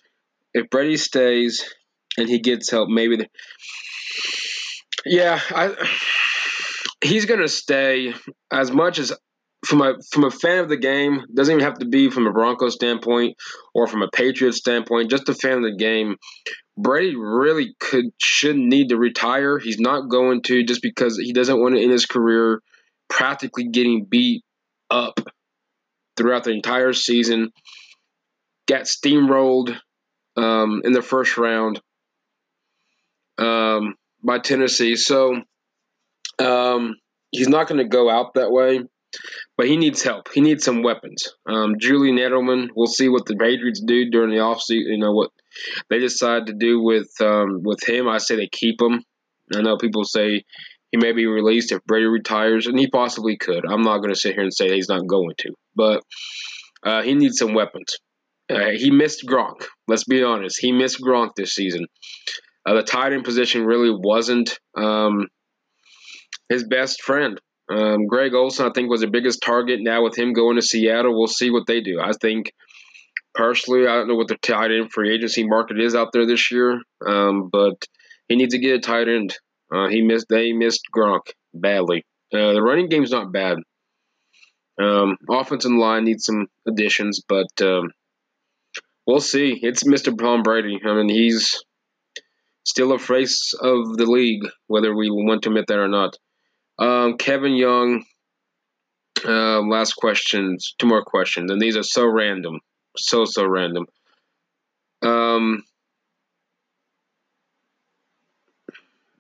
If 0.54 0.70
Brady 0.70 0.98
stays, 0.98 1.74
and 2.18 2.30
he 2.30 2.40
gets 2.40 2.70
help. 2.70 2.90
Maybe, 2.90 3.18
the, 3.18 3.28
yeah, 5.06 5.40
I, 5.50 5.74
he's 7.04 7.26
gonna 7.26 7.48
stay 7.48 8.14
as 8.52 8.72
much 8.72 9.00
as 9.00 9.14
from 9.66 9.82
a 9.82 9.96
from 10.12 10.26
a 10.26 10.32
fan 10.32 10.60
of 10.60 10.70
the 10.70 10.78
game. 10.78 11.24
Doesn't 11.34 11.54
even 11.54 11.64
have 11.64 11.80
to 11.80 11.86
be 11.86 12.10
from 12.10 12.28
a 12.28 12.32
Broncos 12.32 12.76
standpoint 12.76 13.38
or 13.74 13.88
from 13.88 14.02
a 14.02 14.10
Patriots 14.10 14.58
standpoint. 14.58 15.10
Just 15.10 15.30
a 15.30 15.34
fan 15.34 15.58
of 15.58 15.64
the 15.64 15.76
game. 15.78 16.18
Brady 16.78 17.16
really 17.16 17.76
could 17.80 18.06
shouldn't 18.22 18.66
need 18.66 18.90
to 18.90 18.98
retire. 18.98 19.60
He's 19.60 19.80
not 19.80 20.10
going 20.10 20.42
to 20.44 20.64
just 20.64 20.82
because 20.82 21.18
he 21.18 21.34
doesn't 21.34 21.60
want 21.60 21.76
to 21.76 21.82
end 21.82 21.92
his 21.92 22.06
career 22.06 22.62
practically 23.10 23.70
getting 23.70 24.06
beat 24.06 24.44
up 24.90 25.20
throughout 26.18 26.44
the 26.44 26.52
entire 26.52 26.94
season. 26.94 27.52
Got 28.68 28.84
steamrolled 28.84 29.78
um, 30.36 30.82
in 30.84 30.94
the 30.94 31.02
first 31.02 31.38
round 31.38 31.80
um, 33.38 33.96
by 34.24 34.40
Tennessee. 34.40 34.96
So 34.96 35.42
um, 36.40 36.96
he's 37.32 37.50
not 37.50 37.68
going 37.68 37.80
to 37.80 37.88
go 37.88 38.10
out 38.10 38.36
that 38.36 38.52
way, 38.52 38.82
but 39.58 39.68
he 39.68 39.78
needs 39.78 40.02
help. 40.02 40.30
He 40.34 40.42
needs 40.42 40.64
some 40.64 40.82
weapons. 40.82 41.34
Um, 41.48 41.76
Julian 41.80 42.18
Edelman, 42.18 42.70
we'll 42.76 42.88
see 42.88 43.10
what 43.10 43.26
the 43.26 43.36
Patriots 43.36 43.82
do 43.86 44.10
during 44.10 44.32
the 44.32 44.38
offseason. 44.38 44.92
You 44.92 44.98
know 44.98 45.14
what 45.14 45.32
they 45.90 46.00
decide 46.00 46.48
to 46.48 46.54
do 46.54 46.82
with 46.82 47.10
um, 47.22 47.62
with 47.64 47.88
him. 47.88 48.08
I 48.08 48.18
say 48.18 48.36
they 48.36 48.50
keep 48.52 48.82
him. 48.82 49.04
I 49.56 49.62
know 49.62 49.78
people 49.78 50.04
say 50.04 50.44
he 50.92 50.98
may 50.98 51.12
be 51.12 51.26
released 51.26 51.72
if 51.72 51.84
Brady 51.86 52.06
retires, 52.06 52.68
and 52.68 52.78
he 52.78 52.88
possibly 52.88 53.38
could. 53.38 53.66
I'm 53.66 53.82
not 53.82 53.98
going 53.98 54.14
to 54.14 54.20
sit 54.20 54.36
here 54.36 54.44
and 54.44 54.54
say 54.54 54.74
he's 54.74 54.90
not 54.90 55.08
going 55.08 55.36
to, 55.40 55.54
but 55.76 56.04
uh, 56.84 57.02
he 57.02 57.14
needs 57.14 57.38
some 57.38 57.54
weapons. 57.54 57.98
Uh, 58.50 58.72
he 58.76 58.92
missed 58.92 59.26
Gronk. 59.26 59.66
Let's 59.88 60.04
be 60.04 60.22
honest. 60.24 60.58
He 60.60 60.72
missed 60.72 61.02
Gronk 61.02 61.32
this 61.36 61.56
season. 61.56 61.88
Uh, 62.66 62.76
the 62.76 62.84
tight 62.84 63.14
end 63.14 63.24
position 63.24 63.66
really 63.66 63.92
wasn't 63.92 64.60
um, 64.76 65.28
his 66.50 66.64
best 66.64 67.02
friend. 67.02 67.40
Um, 67.70 68.08
Greg 68.08 68.34
Olsen, 68.34 68.66
I 68.66 68.72
think, 68.74 68.90
was 68.90 69.02
the 69.02 69.08
biggest 69.08 69.42
target. 69.42 69.80
Now 69.82 70.04
with 70.04 70.18
him 70.18 70.34
going 70.34 70.56
to 70.56 70.62
Seattle, 70.62 71.18
we'll 71.18 71.28
see 71.28 71.50
what 71.50 71.68
they 71.68 71.82
do. 71.82 72.00
I 72.02 72.12
think 72.14 72.54
personally, 73.34 73.88
I 73.88 73.96
don't 73.96 74.08
know 74.08 74.16
what 74.16 74.28
the 74.28 74.38
tight 74.38 74.72
end 74.72 74.92
free 74.92 75.14
agency 75.14 75.48
market 75.48 75.80
is 75.80 75.96
out 75.96 76.12
there 76.14 76.26
this 76.26 76.52
year, 76.52 76.82
um, 77.06 77.50
but 77.52 77.86
he 78.28 78.36
needs 78.36 78.54
to 78.54 78.60
get 78.60 78.76
a 78.76 78.80
tight 78.80 79.08
end. 79.08 79.38
Uh, 79.74 79.88
he 79.88 80.02
missed. 80.02 80.28
They 80.30 80.54
missed 80.54 80.84
Gronk 80.96 81.32
badly. 81.54 82.06
Uh, 82.34 82.54
the 82.54 82.62
running 82.62 82.90
game's 82.90 83.12
not 83.12 83.32
bad. 83.32 83.58
Um, 84.82 85.18
offensive 85.30 85.72
line 85.72 86.06
needs 86.06 86.26
some 86.26 86.48
additions, 86.68 87.22
but 87.28 87.48
um, 87.62 87.92
we'll 89.06 89.20
see. 89.20 89.60
It's 89.62 89.84
Mr. 89.84 90.18
Tom 90.18 90.44
Brady. 90.44 90.80
I 90.84 90.94
mean, 90.96 91.10
he's 91.10 91.64
still 92.64 92.94
a 92.94 93.00
face 93.00 93.54
of 93.54 93.98
the 93.98 94.06
league, 94.06 94.44
whether 94.68 94.96
we 94.96 95.10
want 95.10 95.44
to 95.44 95.50
admit 95.50 95.68
that 95.68 95.80
or 95.80 95.88
not. 95.88 96.18
Um, 96.80 97.18
Kevin 97.18 97.56
Young, 97.56 98.04
uh, 99.26 99.62
last 99.62 99.94
questions, 99.94 100.74
two 100.78 100.88
more 100.88 101.04
questions, 101.04 101.52
and 101.52 101.62
these 101.62 101.78
are 101.78 101.84
so 101.84 102.06
random, 102.06 102.60
so 102.98 103.26
so 103.26 103.46
random. 103.46 103.86
Um, 105.02 105.64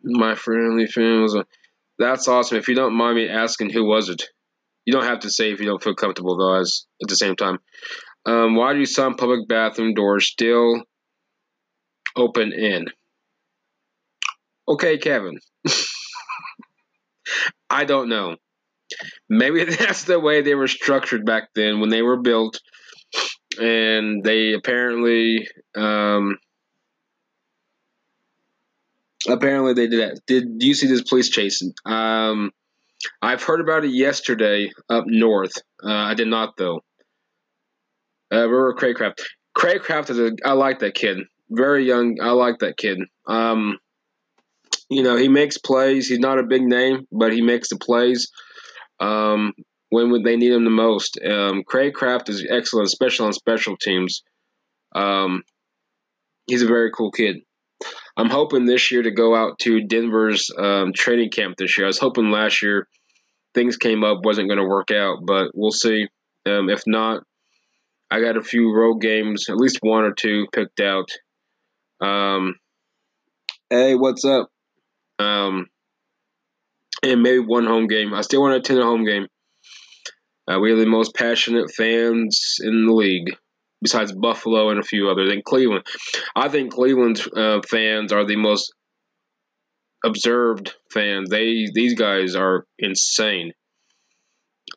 my 0.03 0.35
friendly 0.35 0.87
films. 0.87 1.35
That's 1.97 2.27
awesome. 2.27 2.57
If 2.57 2.67
you 2.67 2.75
don't 2.75 2.95
mind 2.95 3.15
me 3.15 3.29
asking, 3.29 3.69
who 3.69 3.85
was 3.85 4.09
it? 4.09 4.23
You 4.85 4.93
don't 4.93 5.05
have 5.05 5.19
to 5.19 5.29
say 5.29 5.51
if 5.51 5.59
you 5.59 5.65
don't 5.65 5.81
feel 5.81 5.95
comfortable, 5.95 6.37
though. 6.37 6.59
As 6.59 6.85
at 7.01 7.07
the 7.07 7.15
same 7.15 7.35
time, 7.35 7.59
um, 8.25 8.55
why 8.55 8.73
do 8.73 8.85
some 8.85 9.15
public 9.15 9.47
bathroom 9.47 9.93
doors 9.93 10.27
still 10.27 10.83
open 12.15 12.51
in? 12.51 12.87
Okay, 14.67 14.97
Kevin. 14.97 15.39
I 17.69 17.85
don't 17.85 18.09
know. 18.09 18.35
maybe 19.29 19.63
that's 19.65 20.03
the 20.05 20.19
way 20.19 20.41
they 20.41 20.55
were 20.55 20.67
structured 20.67 21.25
back 21.25 21.49
then 21.55 21.79
when 21.79 21.89
they 21.89 22.01
were 22.01 22.17
built, 22.17 22.59
and 23.59 24.23
they 24.23 24.53
apparently 24.53 25.47
um, 25.75 26.37
apparently 29.27 29.73
they 29.73 29.87
did 29.87 29.99
that. 30.01 30.21
Did 30.27 30.45
you 30.63 30.73
see 30.73 30.87
this 30.87 31.03
police 31.03 31.29
chasing? 31.29 31.73
Um, 31.85 32.51
I've 33.21 33.43
heard 33.43 33.61
about 33.61 33.85
it 33.85 33.91
yesterday 33.91 34.71
up 34.89 35.05
north. 35.07 35.53
Uh, 35.83 35.91
I 35.91 36.13
did 36.13 36.27
not 36.27 36.55
though. 36.57 36.81
Uh, 38.31 38.47
remember 38.47 38.75
Craycraft? 38.75 39.19
Craycraft 39.57 40.09
is 40.09 40.19
a. 40.19 40.31
I 40.45 40.53
like 40.53 40.79
that 40.79 40.95
kid. 40.95 41.19
Very 41.49 41.85
young. 41.85 42.17
I 42.21 42.31
like 42.31 42.59
that 42.59 42.77
kid. 42.77 42.99
Um, 43.27 43.77
you 44.89 45.03
know, 45.03 45.15
he 45.15 45.27
makes 45.27 45.57
plays. 45.57 46.07
He's 46.07 46.19
not 46.19 46.39
a 46.39 46.43
big 46.43 46.63
name, 46.63 47.05
but 47.11 47.33
he 47.33 47.41
makes 47.41 47.69
the 47.69 47.77
plays 47.77 48.29
um, 48.99 49.53
when 49.89 50.11
would 50.11 50.23
they 50.23 50.37
need 50.37 50.51
him 50.51 50.63
the 50.63 50.69
most. 50.69 51.19
Um, 51.23 51.63
Craycraft 51.63 52.29
is 52.29 52.45
excellent, 52.49 52.87
especially 52.87 53.27
on 53.27 53.33
special 53.33 53.77
teams. 53.77 54.23
Um, 54.95 55.43
he's 56.47 56.61
a 56.61 56.67
very 56.67 56.91
cool 56.91 57.11
kid. 57.11 57.37
I'm 58.15 58.29
hoping 58.29 58.65
this 58.65 58.91
year 58.91 59.03
to 59.03 59.11
go 59.11 59.35
out 59.35 59.59
to 59.59 59.85
Denver's 59.85 60.49
um, 60.57 60.93
training 60.93 61.31
camp 61.31 61.57
this 61.57 61.77
year. 61.77 61.87
I 61.87 61.87
was 61.87 61.99
hoping 61.99 62.31
last 62.31 62.61
year 62.61 62.87
things 63.53 63.77
came 63.77 64.03
up, 64.03 64.19
wasn't 64.23 64.49
going 64.49 64.59
to 64.59 64.67
work 64.67 64.91
out, 64.91 65.19
but 65.25 65.51
we'll 65.53 65.71
see. 65.71 66.07
Um, 66.45 66.69
if 66.69 66.83
not, 66.85 67.23
I 68.11 68.19
got 68.19 68.37
a 68.37 68.43
few 68.43 68.73
road 68.73 68.99
games, 68.99 69.49
at 69.49 69.57
least 69.57 69.79
one 69.81 70.03
or 70.03 70.13
two 70.13 70.45
picked 70.53 70.79
out. 70.79 71.09
Um, 72.01 72.55
hey, 73.69 73.95
what's 73.95 74.25
up? 74.25 74.49
Um, 75.19 75.67
and 77.03 77.21
maybe 77.21 77.39
one 77.39 77.65
home 77.65 77.87
game. 77.87 78.13
I 78.13 78.21
still 78.21 78.41
want 78.41 78.53
to 78.53 78.59
attend 78.59 78.79
a 78.79 78.85
home 78.85 79.05
game. 79.05 79.27
Uh, 80.47 80.59
we 80.59 80.71
are 80.71 80.77
the 80.77 80.85
most 80.85 81.13
passionate 81.15 81.71
fans 81.71 82.55
in 82.61 82.85
the 82.85 82.93
league, 82.93 83.35
besides 83.81 84.11
Buffalo 84.11 84.69
and 84.69 84.79
a 84.79 84.83
few 84.83 85.09
others, 85.09 85.31
and 85.31 85.43
Cleveland. 85.43 85.85
I 86.35 86.49
think 86.49 86.73
Cleveland 86.73 87.21
uh, 87.35 87.61
fans 87.69 88.11
are 88.11 88.25
the 88.25 88.35
most 88.35 88.73
observed 90.03 90.73
fans. 90.91 91.29
They 91.29 91.67
these 91.73 91.95
guys 91.95 92.35
are 92.35 92.65
insane. 92.77 93.53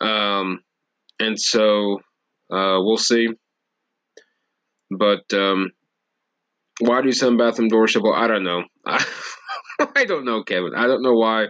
Um, 0.00 0.61
and 1.19 1.40
so 1.40 1.97
uh, 2.52 2.78
we'll 2.78 2.99
see. 2.99 3.28
But 4.90 5.33
um, 5.33 5.73
why 6.81 7.02
do 7.02 7.11
some 7.12 7.37
bathroom 7.37 7.69
doors 7.69 7.90
show? 7.90 8.12
I 8.12 8.28
don't 8.28 8.45
know. 8.45 8.62
I 9.97 10.04
don't 10.04 10.25
know, 10.25 10.42
Kevin. 10.42 10.73
I 10.76 10.87
don't 10.87 11.02
know 11.02 11.14
why 11.14 11.47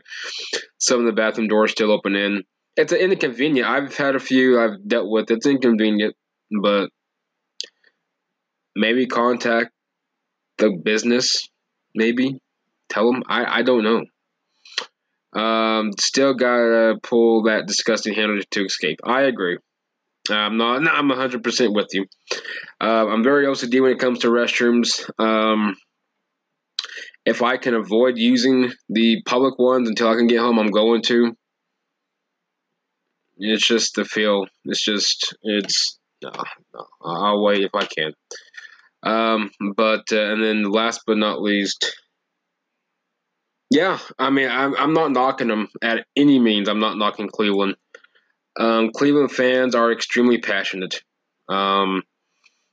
some 0.78 1.00
of 1.00 1.06
the 1.06 1.12
bathroom 1.12 1.48
doors 1.48 1.72
still 1.72 1.92
open 1.92 2.14
in. 2.14 2.42
It's 2.76 2.92
inconvenient. 2.92 3.68
I've 3.68 3.96
had 3.96 4.16
a 4.16 4.20
few 4.20 4.60
I've 4.60 4.86
dealt 4.86 5.08
with. 5.08 5.30
It's 5.30 5.46
inconvenient, 5.46 6.14
but 6.62 6.90
maybe 8.74 9.06
contact 9.06 9.70
the 10.58 10.70
business. 10.84 11.48
Maybe 11.94 12.38
tell 12.88 13.10
them. 13.10 13.22
I 13.28 13.60
I 13.60 13.62
don't 13.62 13.84
know. 13.84 14.04
Um, 15.40 15.92
still 15.98 16.34
gotta 16.34 16.96
pull 17.02 17.44
that 17.44 17.66
disgusting 17.66 18.14
handle 18.14 18.40
to 18.50 18.64
escape. 18.64 19.00
I 19.04 19.22
agree. 19.22 19.58
I'm 20.30 20.56
not. 20.56 20.86
I'm 20.86 21.08
100 21.08 21.42
percent 21.42 21.72
with 21.72 21.88
you. 21.92 22.06
Uh, 22.80 23.06
I'm 23.06 23.22
very 23.22 23.46
OCD 23.46 23.80
when 23.80 23.92
it 23.92 23.98
comes 23.98 24.20
to 24.20 24.28
restrooms. 24.28 25.08
Um, 25.18 25.76
if 27.26 27.42
I 27.42 27.56
can 27.56 27.74
avoid 27.74 28.16
using 28.16 28.72
the 28.88 29.20
public 29.26 29.58
ones 29.58 29.88
until 29.88 30.08
I 30.08 30.14
can 30.14 30.28
get 30.28 30.38
home, 30.38 30.58
I'm 30.58 30.70
going 30.70 31.02
to. 31.02 31.36
It's 33.36 33.66
just 33.66 33.96
the 33.96 34.04
feel. 34.04 34.46
It's 34.64 34.82
just 34.82 35.36
it's. 35.42 35.98
No, 36.22 36.30
no, 36.72 36.86
I'll 37.04 37.42
wait 37.42 37.62
if 37.62 37.72
I 37.74 37.84
can. 37.84 38.12
Um, 39.02 39.50
but 39.76 40.04
uh, 40.12 40.32
and 40.32 40.42
then 40.42 40.62
last 40.62 41.02
but 41.06 41.18
not 41.18 41.42
least, 41.42 41.94
yeah, 43.70 43.98
I 44.18 44.30
mean 44.30 44.48
I'm 44.48 44.74
I'm 44.76 44.94
not 44.94 45.10
knocking 45.10 45.48
them 45.48 45.68
at 45.82 46.06
any 46.16 46.38
means. 46.38 46.68
I'm 46.68 46.80
not 46.80 46.96
knocking 46.96 47.28
Cleveland. 47.28 47.76
Um, 48.58 48.90
Cleveland 48.92 49.32
fans 49.32 49.74
are 49.74 49.92
extremely 49.92 50.38
passionate. 50.38 51.02
Um, 51.48 52.02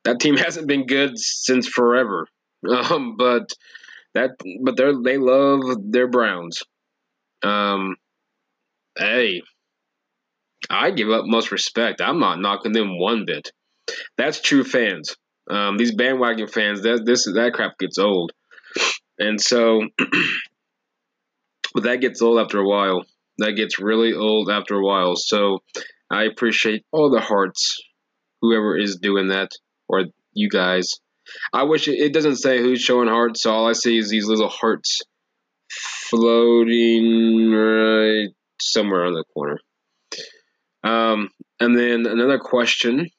that 0.06 0.20
team 0.20 0.38
hasn't 0.38 0.68
been 0.68 0.86
good 0.86 1.18
since 1.18 1.68
forever. 1.68 2.28
Um, 2.66 3.18
but 3.18 3.50
that 4.14 4.32
but 4.64 4.78
they 4.78 4.92
they 5.04 5.18
love 5.18 5.62
their 5.92 6.08
Browns. 6.08 6.64
Um, 7.44 7.96
hey, 8.98 9.42
I 10.70 10.92
give 10.92 11.10
up 11.10 11.26
most 11.26 11.52
respect. 11.52 12.02
I'm 12.02 12.20
not 12.20 12.40
knocking 12.40 12.72
them 12.72 13.00
one 13.00 13.26
bit. 13.26 13.52
That's 14.18 14.42
true 14.42 14.64
fans. 14.64 15.16
Um, 15.50 15.78
these 15.78 15.94
bandwagon 15.94 16.48
fans, 16.48 16.84
that 16.84 17.04
this 17.06 17.26
that 17.26 17.52
crap 17.54 17.78
gets 17.78 17.98
old, 17.98 18.32
and 19.20 19.42
so, 19.42 19.82
but 21.74 21.84
that 21.84 22.00
gets 22.00 22.22
old 22.22 22.40
after 22.40 22.60
a 22.60 22.68
while. 22.68 23.04
That 23.40 23.54
gets 23.54 23.80
really 23.80 24.14
old 24.14 24.50
after 24.50 24.76
a 24.76 24.84
while. 24.84 25.16
So, 25.16 25.60
I 26.10 26.24
appreciate 26.24 26.86
all 26.92 27.10
the 27.10 27.20
hearts, 27.20 27.82
whoever 28.42 28.78
is 28.78 28.98
doing 28.98 29.30
that, 29.30 29.50
or 29.90 30.06
you 30.32 30.50
guys. 30.50 30.94
I 31.52 31.64
wish 31.64 31.88
it, 31.88 32.00
it 32.00 32.14
doesn't 32.14 32.38
say 32.38 32.60
who's 32.60 32.82
showing 32.82 33.08
hearts, 33.08 33.44
so 33.44 33.52
all 33.52 33.68
I 33.68 33.74
see 33.74 33.98
is 33.98 34.10
these 34.10 34.28
little 34.28 34.50
hearts 34.50 35.02
floating 35.70 37.52
right 37.52 38.30
somewhere 38.60 39.06
on 39.06 39.14
the 39.14 39.24
corner. 39.34 39.60
Um, 40.84 41.30
and 41.60 41.78
then 41.78 42.06
another 42.06 42.40
question. 42.40 43.10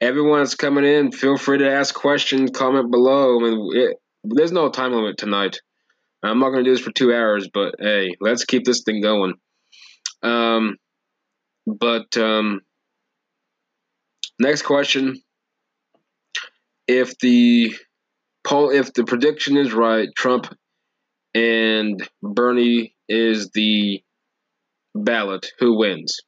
Everyone's 0.00 0.54
coming 0.54 0.84
in. 0.84 1.12
Feel 1.12 1.36
free 1.36 1.58
to 1.58 1.70
ask 1.70 1.94
questions, 1.94 2.50
comment 2.50 2.90
below. 2.90 3.38
I 3.38 3.42
mean, 3.42 3.70
it, 3.74 3.96
there's 4.22 4.52
no 4.52 4.68
time 4.68 4.92
limit 4.92 5.16
tonight. 5.16 5.58
I'm 6.22 6.38
not 6.38 6.50
going 6.50 6.64
to 6.64 6.70
do 6.70 6.74
this 6.74 6.84
for 6.84 6.92
two 6.92 7.12
hours, 7.12 7.48
but 7.52 7.76
hey, 7.78 8.16
let's 8.20 8.44
keep 8.44 8.64
this 8.64 8.82
thing 8.82 9.02
going. 9.02 9.34
Um, 10.22 10.76
but 11.66 12.16
um, 12.16 12.60
next 14.38 14.62
question 14.62 15.22
if 16.86 17.16
the 17.18 17.74
poll, 18.44 18.70
if 18.70 18.92
the 18.92 19.04
prediction 19.04 19.56
is 19.56 19.72
right, 19.72 20.08
Trump 20.16 20.54
and 21.34 22.06
Bernie 22.22 22.94
is 23.08 23.50
the 23.50 24.02
ballot, 24.94 25.46
who 25.58 25.78
wins? 25.78 26.20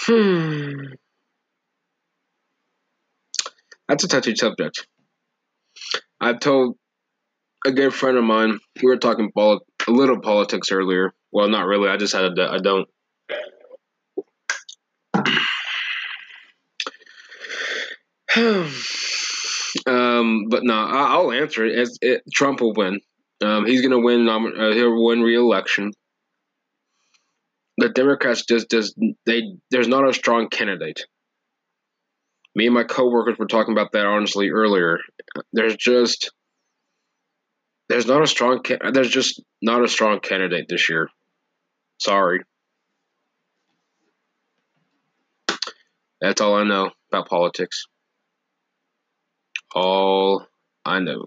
Hmm. 0.00 0.94
That's 3.88 4.04
a 4.04 4.08
touchy 4.08 4.34
subject. 4.36 4.86
I've 6.20 6.40
told 6.40 6.76
a 7.66 7.72
good 7.72 7.94
friend 7.94 8.16
of 8.18 8.24
mine, 8.24 8.58
we 8.82 8.88
were 8.88 8.96
talking 8.96 9.30
poli- 9.34 9.60
a 9.86 9.90
little 9.90 10.20
politics 10.20 10.70
earlier. 10.72 11.12
Well, 11.32 11.48
not 11.48 11.66
really. 11.66 11.88
I 11.88 11.96
just 11.96 12.14
had 12.14 12.38
a, 12.38 12.50
I 12.50 12.58
don't 12.58 12.88
um, 19.86 20.46
but 20.48 20.64
no, 20.64 20.74
I, 20.74 21.18
will 21.18 21.32
answer 21.32 21.64
it. 21.64 21.78
As 21.78 21.98
it, 22.00 22.22
Trump 22.32 22.60
will 22.60 22.74
win. 22.74 23.00
Um, 23.42 23.66
he's 23.66 23.80
going 23.80 23.92
to 23.92 24.04
win. 24.04 24.28
Um, 24.28 24.46
uh, 24.46 24.72
he'll 24.72 25.04
win 25.04 25.22
re-election. 25.22 25.92
The 27.78 27.88
Democrats 27.88 28.44
just 28.44 28.70
just 28.70 28.98
they 29.24 29.42
there's 29.70 29.88
not 29.88 30.08
a 30.08 30.12
strong 30.12 30.48
candidate. 30.48 31.04
Me 32.54 32.66
and 32.66 32.74
my 32.74 32.82
coworkers 32.82 33.38
were 33.38 33.46
talking 33.46 33.72
about 33.72 33.92
that 33.92 34.04
honestly 34.06 34.50
earlier. 34.50 34.98
There's 35.52 35.76
just 35.76 36.32
there's 37.88 38.06
not 38.06 38.22
a 38.22 38.26
strong 38.26 38.64
there's 38.92 39.10
just 39.10 39.42
not 39.62 39.84
a 39.84 39.88
strong 39.88 40.18
candidate 40.18 40.66
this 40.68 40.88
year. 40.88 41.08
Sorry. 41.98 42.42
That's 46.20 46.40
all 46.40 46.56
I 46.56 46.64
know 46.64 46.90
about 47.12 47.28
politics. 47.28 47.86
All 49.74 50.46
I 50.84 51.00
know. 51.00 51.24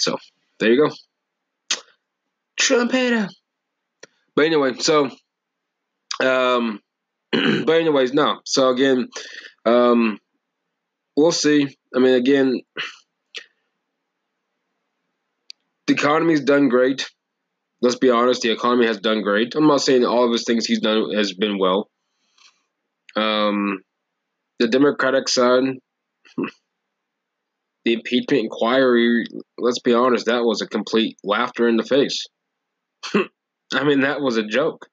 So, 0.00 0.16
there 0.58 0.72
you 0.72 0.88
go. 0.88 0.94
Trumpeter. 2.56 3.28
But 4.34 4.46
anyway, 4.46 4.74
so, 4.78 5.10
um, 6.22 6.80
but 7.32 7.70
anyways, 7.70 8.14
no. 8.14 8.40
So 8.44 8.70
again, 8.70 9.08
um, 9.66 10.18
we'll 11.16 11.32
see. 11.32 11.76
I 11.94 11.98
mean, 11.98 12.14
again, 12.14 12.60
the 15.86 15.94
economy's 15.94 16.40
done 16.40 16.68
great 16.68 17.06
let's 17.80 17.96
be 17.96 18.10
honest, 18.10 18.42
the 18.42 18.52
economy 18.52 18.86
has 18.86 18.98
done 18.98 19.22
great. 19.22 19.54
I'm 19.54 19.66
not 19.66 19.80
saying 19.80 20.04
all 20.04 20.24
of 20.24 20.32
his 20.32 20.44
things 20.44 20.66
he's 20.66 20.80
done 20.80 21.12
has 21.14 21.32
been 21.32 21.58
well. 21.58 21.88
Um, 23.16 23.80
the 24.60 24.68
Democratic 24.68 25.28
side, 25.28 25.64
the 27.84 27.94
impeachment 27.94 28.44
inquiry, 28.44 29.24
let's 29.58 29.80
be 29.80 29.94
honest, 29.94 30.26
that 30.26 30.44
was 30.44 30.60
a 30.60 30.68
complete 30.68 31.16
laughter 31.24 31.66
in 31.66 31.76
the 31.76 31.82
face. 31.82 32.26
I 33.14 33.84
mean, 33.84 34.00
that 34.00 34.20
was 34.20 34.36
a 34.36 34.44
joke. 34.44 34.86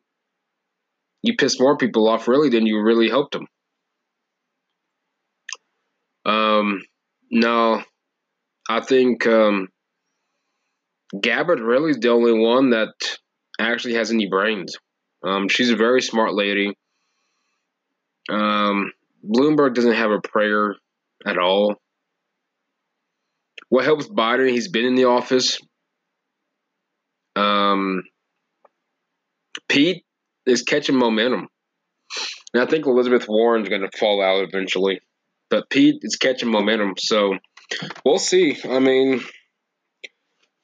You 1.21 1.35
pissed 1.35 1.59
more 1.59 1.77
people 1.77 2.07
off, 2.07 2.29
really, 2.29 2.49
than 2.49 2.65
you 2.65 2.81
really 2.81 3.09
helped 3.09 3.33
them. 3.33 3.47
Um, 6.25 6.81
no, 7.29 7.83
I 8.69 8.79
think 8.79 9.27
um, 9.27 9.67
Gabbard 11.19 11.59
really 11.59 11.91
is 11.91 11.99
the 11.99 12.11
only 12.11 12.33
one 12.33 12.69
that 12.69 12.93
actually 13.59 13.95
has 13.95 14.11
any 14.11 14.29
brains. 14.29 14.77
Um, 15.25 15.49
she's 15.49 15.71
a 15.71 15.75
very 15.75 16.01
smart 16.01 16.33
lady. 16.33 16.73
Um, 18.29 18.91
Bloomberg 19.25 19.73
doesn't 19.73 19.93
have 19.93 20.11
a 20.11 20.21
prayer 20.21 20.75
at 21.25 21.37
all. 21.37 21.75
What 23.69 23.85
helps 23.85 24.07
Biden? 24.07 24.49
He's 24.49 24.69
been 24.69 24.85
in 24.85 24.95
the 24.95 25.05
office. 25.05 25.59
Um, 27.35 28.03
Pete 29.67 30.03
is 30.45 30.61
catching 30.61 30.95
momentum. 30.95 31.47
And 32.53 32.63
I 32.63 32.65
think 32.65 32.85
Elizabeth 32.85 33.27
Warren's 33.27 33.69
going 33.69 33.81
to 33.81 33.97
fall 33.97 34.23
out 34.23 34.47
eventually. 34.47 35.01
But 35.49 35.69
Pete 35.69 35.99
is 36.01 36.15
catching 36.15 36.49
momentum. 36.49 36.93
So 36.97 37.35
we'll 38.05 38.19
see. 38.19 38.57
I 38.69 38.79
mean, 38.79 39.21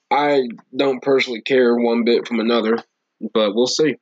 I 0.09 0.43
don't 0.75 1.01
personally 1.01 1.41
care 1.41 1.75
one 1.75 2.03
bit 2.05 2.27
from 2.27 2.39
another, 2.39 2.77
but 3.33 3.53
we'll 3.55 3.67
see. 3.67 3.95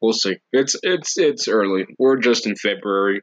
We'll 0.00 0.12
see. 0.12 0.36
It's 0.52 0.76
it's 0.82 1.16
it's 1.16 1.48
early. 1.48 1.86
We're 1.98 2.16
just 2.16 2.46
in 2.46 2.56
February. 2.56 3.22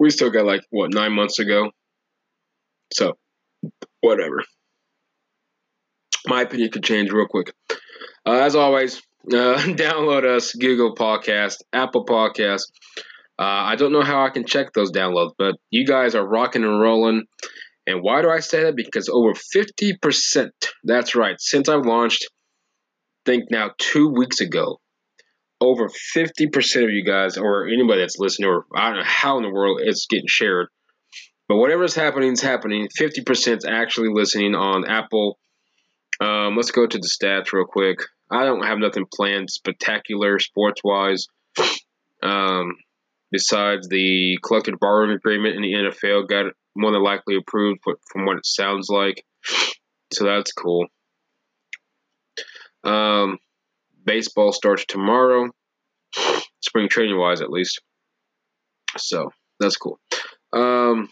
We 0.00 0.10
still 0.10 0.30
got 0.30 0.46
like 0.46 0.62
what 0.70 0.92
nine 0.92 1.12
months 1.12 1.38
ago. 1.38 1.70
So 2.92 3.18
whatever. 4.00 4.42
My 6.26 6.42
opinion 6.42 6.70
could 6.70 6.82
change 6.82 7.12
real 7.12 7.26
quick. 7.28 7.52
Uh, 8.26 8.32
as 8.32 8.56
always, 8.56 8.96
uh, 9.32 9.58
download 9.58 10.24
us 10.24 10.54
Google 10.54 10.94
Podcast, 10.94 11.56
Apple 11.72 12.04
Podcast. 12.06 12.62
Uh, 13.38 13.42
I 13.44 13.76
don't 13.76 13.92
know 13.92 14.02
how 14.02 14.24
I 14.24 14.30
can 14.30 14.46
check 14.46 14.72
those 14.72 14.90
downloads, 14.90 15.32
but 15.38 15.56
you 15.70 15.86
guys 15.86 16.14
are 16.14 16.26
rocking 16.26 16.64
and 16.64 16.80
rolling. 16.80 17.24
And 17.86 18.02
why 18.02 18.22
do 18.22 18.30
I 18.30 18.40
say 18.40 18.64
that? 18.64 18.76
Because 18.76 19.08
over 19.08 19.32
50%, 19.34 20.50
that's 20.84 21.14
right, 21.14 21.40
since 21.40 21.68
I've 21.68 21.86
launched, 21.86 22.28
think 23.24 23.50
now 23.50 23.70
two 23.78 24.08
weeks 24.08 24.40
ago, 24.40 24.80
over 25.60 25.88
50% 25.88 26.84
of 26.84 26.90
you 26.90 27.04
guys, 27.04 27.36
or 27.36 27.66
anybody 27.66 28.00
that's 28.00 28.18
listening, 28.18 28.48
or 28.48 28.66
I 28.74 28.88
don't 28.88 28.98
know 28.98 29.04
how 29.04 29.36
in 29.36 29.42
the 29.42 29.50
world 29.50 29.80
it's 29.82 30.06
getting 30.06 30.26
shared, 30.28 30.68
but 31.48 31.56
whatever 31.56 31.84
is 31.84 31.94
happening 31.94 32.32
is 32.32 32.40
happening. 32.40 32.88
50% 32.98 33.58
is 33.58 33.64
actually 33.64 34.08
listening 34.12 34.54
on 34.54 34.88
Apple. 34.88 35.38
Um, 36.20 36.56
let's 36.56 36.70
go 36.70 36.86
to 36.86 36.98
the 36.98 37.08
stats 37.08 37.52
real 37.52 37.64
quick. 37.64 38.00
I 38.30 38.44
don't 38.44 38.64
have 38.64 38.78
nothing 38.78 39.06
planned 39.12 39.50
spectacular 39.50 40.38
sports 40.38 40.80
wise. 40.84 41.26
Um, 42.22 42.76
besides 43.30 43.88
the 43.88 44.38
collective 44.44 44.78
bargaining 44.78 45.16
agreement 45.16 45.56
in 45.56 45.62
the 45.62 45.72
NFL 45.72 46.28
got 46.28 46.52
more 46.76 46.92
than 46.92 47.02
likely 47.02 47.36
approved 47.36 47.80
from 47.82 48.26
what 48.26 48.36
it 48.36 48.46
sounds 48.46 48.88
like. 48.88 49.24
So 50.12 50.24
that's 50.24 50.52
cool. 50.52 50.86
Um, 52.84 53.38
baseball 54.04 54.52
starts 54.52 54.84
tomorrow, 54.86 55.50
spring 56.60 56.88
training 56.88 57.18
wise 57.18 57.40
at 57.40 57.50
least. 57.50 57.80
So 58.96 59.30
that's 59.58 59.76
cool. 59.76 59.98
Um, 60.52 61.08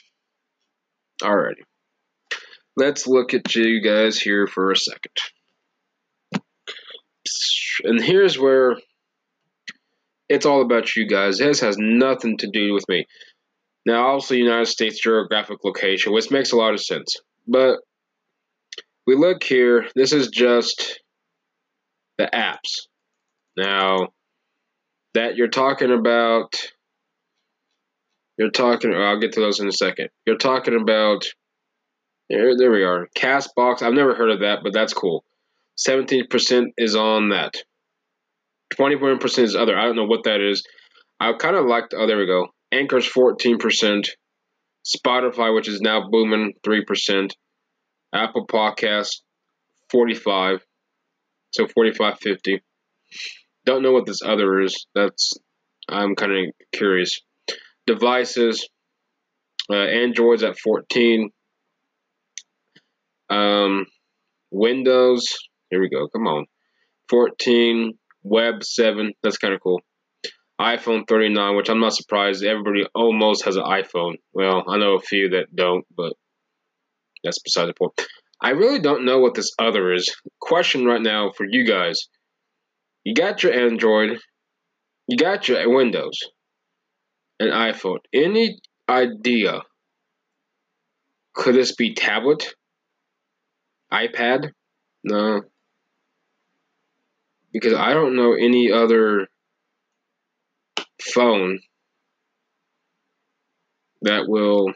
Alrighty. 1.22 1.62
Let's 2.76 3.06
look 3.06 3.34
at 3.34 3.54
you 3.54 3.82
guys 3.82 4.20
here 4.20 4.46
for 4.46 4.70
a 4.70 4.76
second. 4.76 5.12
And 7.84 8.00
here's 8.02 8.38
where 8.38 8.76
it's 10.28 10.46
all 10.46 10.62
about 10.62 10.94
you 10.94 11.08
guys. 11.08 11.38
This 11.38 11.60
has 11.60 11.76
nothing 11.78 12.36
to 12.38 12.50
do 12.50 12.72
with 12.72 12.88
me. 12.88 13.06
Now, 13.84 14.08
obviously, 14.08 14.38
United 14.38 14.66
States 14.66 15.00
geographic 15.00 15.64
location, 15.64 16.12
which 16.12 16.30
makes 16.30 16.52
a 16.52 16.56
lot 16.56 16.74
of 16.74 16.80
sense. 16.80 17.16
But 17.46 17.78
we 19.06 19.16
look 19.16 19.42
here, 19.42 19.88
this 19.94 20.12
is 20.12 20.28
just 20.28 21.00
the 22.18 22.28
apps. 22.32 22.86
Now, 23.56 24.08
that 25.14 25.36
you're 25.36 25.48
talking 25.48 25.90
about 25.92 26.54
you're 28.38 28.50
talking. 28.50 28.94
Oh, 28.94 29.02
I'll 29.02 29.20
get 29.20 29.32
to 29.32 29.40
those 29.40 29.58
in 29.60 29.66
a 29.66 29.72
second. 29.72 30.08
You're 30.24 30.38
talking 30.38 30.80
about. 30.80 31.26
There, 32.30 32.56
there 32.56 32.70
we 32.70 32.84
are. 32.84 33.08
Castbox. 33.16 33.82
I've 33.82 33.94
never 33.94 34.14
heard 34.14 34.30
of 34.30 34.40
that, 34.40 34.60
but 34.62 34.72
that's 34.72 34.92
cool. 34.92 35.24
Seventeen 35.76 36.28
percent 36.28 36.72
is 36.78 36.94
on 36.94 37.30
that. 37.30 37.56
Twenty-one 38.70 39.18
percent 39.18 39.48
is 39.48 39.56
other. 39.56 39.76
I 39.76 39.84
don't 39.84 39.96
know 39.96 40.06
what 40.06 40.24
that 40.24 40.40
is. 40.40 40.64
I 41.18 41.32
kind 41.32 41.56
of 41.56 41.66
like. 41.66 41.86
Oh, 41.94 42.06
there 42.06 42.18
we 42.18 42.26
go. 42.26 42.48
Anchor's 42.70 43.06
fourteen 43.06 43.58
percent. 43.58 44.08
Spotify, 44.86 45.54
which 45.54 45.68
is 45.68 45.80
now 45.80 46.08
booming, 46.08 46.54
three 46.62 46.84
percent. 46.84 47.36
Apple 48.14 48.46
Podcast, 48.46 49.20
forty-five. 49.90 50.64
So 51.52 51.66
forty-five 51.66 52.18
fifty. 52.20 52.62
Don't 53.64 53.82
know 53.82 53.92
what 53.92 54.06
this 54.06 54.22
other 54.24 54.60
is. 54.60 54.86
That's. 54.94 55.32
I'm 55.90 56.14
kind 56.14 56.32
of 56.32 56.54
curious 56.72 57.20
devices. 57.86 58.68
Uh, 59.70 59.74
Android's 59.74 60.42
at 60.42 60.58
14. 60.58 61.30
Um, 63.30 63.86
Windows, 64.50 65.24
here 65.70 65.80
we 65.80 65.88
go. 65.90 66.08
Come 66.08 66.26
on. 66.26 66.46
14. 67.10 67.98
Web 68.22 68.62
7. 68.62 69.12
That's 69.22 69.38
kind 69.38 69.54
of 69.54 69.60
cool. 69.62 69.80
iPhone 70.60 71.06
39, 71.08 71.56
which 71.56 71.70
I'm 71.70 71.80
not 71.80 71.94
surprised. 71.94 72.44
Everybody 72.44 72.86
almost 72.94 73.44
has 73.44 73.56
an 73.56 73.64
iPhone. 73.64 74.14
Well, 74.32 74.64
I 74.68 74.78
know 74.78 74.94
a 74.96 75.00
few 75.00 75.30
that 75.30 75.54
don't, 75.54 75.84
but 75.94 76.14
that's 77.24 77.38
beside 77.40 77.66
the 77.66 77.74
point. 77.74 77.92
I 78.40 78.50
really 78.50 78.80
don't 78.80 79.04
know 79.04 79.18
what 79.18 79.34
this 79.34 79.52
other 79.58 79.92
is. 79.92 80.14
Question 80.40 80.84
right 80.84 81.02
now 81.02 81.32
for 81.36 81.46
you 81.48 81.66
guys. 81.66 82.08
You 83.04 83.14
got 83.14 83.42
your 83.42 83.52
Android, 83.52 84.18
you 85.06 85.16
got 85.16 85.48
your 85.48 85.68
Windows 85.74 86.18
an 87.40 87.48
iPhone. 87.48 87.98
Any 88.12 88.58
idea? 88.88 89.62
Could 91.34 91.54
this 91.54 91.74
be 91.74 91.94
tablet? 91.94 92.54
iPad? 93.92 94.50
No. 95.04 95.42
Because 97.52 97.74
I 97.74 97.94
don't 97.94 98.16
know 98.16 98.34
any 98.34 98.70
other 98.72 99.28
phone 101.00 101.60
that 104.02 104.24
will. 104.28 104.72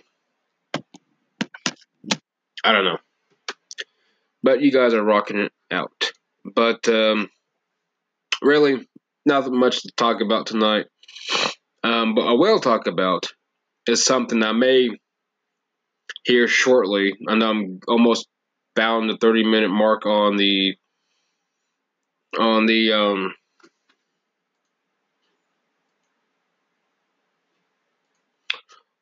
I 2.64 2.72
don't 2.72 2.84
know. 2.84 2.98
But 4.42 4.60
you 4.60 4.72
guys 4.72 4.94
are 4.94 5.04
rocking 5.04 5.38
it 5.38 5.52
out. 5.70 6.12
But 6.44 6.88
um, 6.88 7.30
really, 8.42 8.88
nothing 9.24 9.58
much 9.58 9.82
to 9.82 9.92
talk 9.96 10.20
about 10.20 10.46
tonight. 10.46 10.86
Um, 11.84 12.14
but 12.14 12.22
I 12.22 12.32
will 12.32 12.60
talk 12.60 12.86
about 12.86 13.26
is 13.86 14.04
something 14.04 14.42
I 14.42 14.52
may 14.52 14.90
hear 16.24 16.46
shortly. 16.46 17.14
Know 17.20 17.50
I'm 17.50 17.80
almost 17.88 18.28
bound 18.74 19.10
the 19.10 19.16
30 19.20 19.44
minute 19.44 19.70
mark 19.70 20.06
on 20.06 20.36
the 20.36 20.76
on 22.38 22.66
the 22.66 22.92
um, 22.92 23.34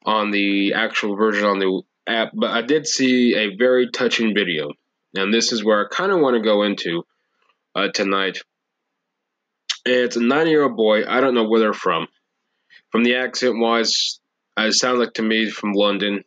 on 0.05 0.31
the 0.31 0.75
actual 0.75 1.17
version 1.17 1.45
on 1.45 1.59
the 1.59 1.83
app, 2.07 2.31
but 2.35 2.51
I 2.51 2.63
did 2.63 2.87
see 2.87 3.35
a 3.35 3.57
very 3.57 3.91
touching 3.91 4.35
video, 4.35 4.73
and 5.15 5.33
this 5.33 5.53
is 5.53 5.65
where 5.65 5.85
I 5.85 5.89
kind 5.95 6.13
of 6.13 6.21
want 6.21 6.37
to 6.37 6.43
go 6.43 6.63
into 6.63 7.05
uh, 7.75 7.89
tonight. 7.93 8.39
It's 9.85 10.17
a 10.17 10.23
nine 10.23 10.47
year 10.47 10.65
old 10.65 10.77
boy. 10.77 11.07
I 11.07 11.21
don't 11.21 11.35
know 11.35 11.49
where 11.49 11.61
they're 11.61 11.73
from. 11.73 12.07
From 12.93 13.05
the 13.05 13.17
accent 13.17 13.59
wise, 13.59 14.21
uh, 14.59 14.65
it 14.65 14.73
sounds 14.73 14.99
like 14.99 15.15
to 15.15 15.23
me 15.23 15.49
from 15.49 15.73
London, 15.73 16.25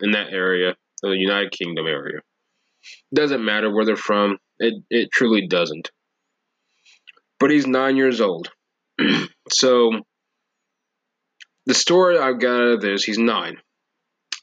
in 0.00 0.12
that 0.12 0.32
area, 0.32 0.76
the 1.02 1.10
United 1.10 1.52
Kingdom 1.52 1.86
area. 1.86 2.20
Doesn't 3.14 3.44
matter 3.44 3.72
where 3.72 3.84
they're 3.84 3.96
from. 3.96 4.38
It 4.58 4.74
it 4.90 5.10
truly 5.12 5.46
doesn't. 5.46 5.90
But 7.40 7.50
he's 7.50 7.66
nine 7.66 7.96
years 7.96 8.20
old. 8.20 8.50
so 9.50 9.90
the 11.66 11.74
story 11.74 12.18
I've 12.18 12.40
got 12.40 12.60
out 12.60 12.74
of 12.74 12.80
this, 12.80 13.04
he's 13.04 13.18
nine. 13.18 13.56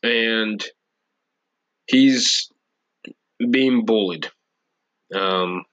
And 0.04 0.64
he's 1.86 2.50
being 3.50 3.86
bullied 3.86 4.30
um, 5.14 5.64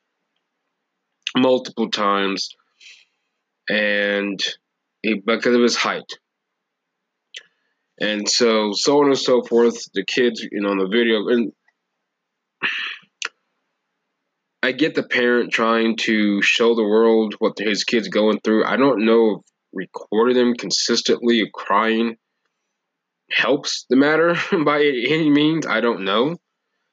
multiple 1.37 1.91
times. 1.91 2.51
And 3.69 4.41
because 5.03 5.55
of 5.55 5.63
his 5.63 5.77
height. 5.77 6.11
And 8.01 8.29
so, 8.29 8.73
so 8.73 9.01
on 9.01 9.07
and 9.07 9.19
so 9.19 9.43
forth. 9.43 9.91
The 9.93 10.05
kids, 10.05 10.41
you 10.41 10.61
know, 10.61 10.75
the 10.77 10.89
video, 10.89 11.29
and 11.29 11.53
I 14.63 14.73
get 14.73 14.95
the 14.95 15.03
parent 15.03 15.53
trying 15.53 15.97
to 15.99 16.43
show 16.43 16.75
the 16.75 16.85
world 16.85 17.35
what 17.39 17.59
his 17.59 17.85
kid's 17.85 18.09
going 18.09 18.41
through. 18.41 18.65
I 18.65 18.77
don't 18.77 19.05
know 19.05 19.37
if 19.37 19.53
recording 19.73 20.37
them 20.37 20.55
consistently 20.55 21.49
crying 21.53 22.17
helps 23.31 23.87
the 23.91 23.97
matter 23.97 24.37
by 24.65 24.81
any 24.81 25.31
means. 25.31 25.67
I 25.67 25.81
don't 25.81 26.05
know. 26.05 26.37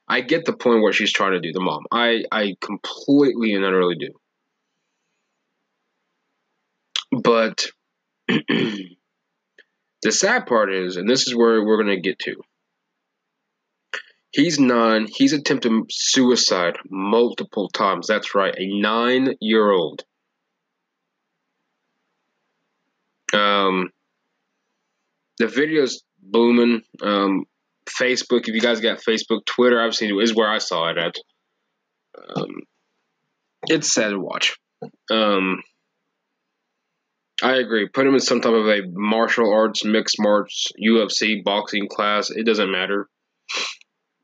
I 0.08 0.22
get 0.22 0.46
the 0.46 0.54
point 0.54 0.82
where 0.82 0.94
she's 0.94 1.12
trying 1.12 1.34
to 1.34 1.40
do, 1.40 1.52
the 1.52 1.60
mom. 1.60 1.86
I, 1.92 2.24
I 2.32 2.56
completely 2.62 3.54
and 3.54 3.66
utterly 3.66 3.96
do. 3.96 4.12
But 7.12 7.68
the 8.28 8.92
sad 10.10 10.46
part 10.46 10.74
is, 10.74 10.98
and 10.98 11.10
this 11.10 11.28
is 11.28 11.36
where 11.36 11.64
we're 11.64 11.82
going 11.82 11.96
to 11.96 12.02
get 12.02 12.20
to, 12.20 12.36
he's 14.32 14.60
nine. 14.60 15.08
He's 15.08 15.34
attempted 15.34 15.72
suicide 15.90 16.78
multiple 16.90 17.70
times. 17.70 18.08
That's 18.08 18.36
right, 18.36 18.54
a 18.56 18.80
nine 18.80 19.36
year 19.40 19.72
old. 19.72 20.04
Um, 23.34 23.90
the 25.40 25.48
video's 25.48 26.04
booming. 26.22 26.84
Um, 27.02 27.46
Facebook, 27.90 28.48
if 28.48 28.56
you 28.56 28.62
guys 28.62 28.80
got 28.80 29.00
Facebook, 29.00 29.46
Twitter, 29.46 29.84
it 29.86 30.02
is 30.02 30.36
where 30.36 30.50
I 30.50 30.58
saw 30.58 30.90
it 30.90 30.98
at. 30.98 31.16
Um, 32.36 32.62
it's 33.68 33.94
sad 33.94 34.10
to 34.10 34.20
watch. 34.20 34.58
Um, 35.12 35.62
I 37.44 37.58
agree. 37.58 37.88
Put 37.88 38.08
him 38.08 38.14
in 38.14 38.20
some 38.20 38.42
type 38.42 38.54
of 38.54 38.68
a 38.68 38.82
martial 38.94 39.54
arts, 39.54 39.84
mixed 39.84 40.18
martial, 40.20 40.72
UFC, 40.82 41.44
boxing 41.44 41.88
class. 41.88 42.30
It 42.30 42.46
doesn't 42.46 42.72
matter. 42.72 43.10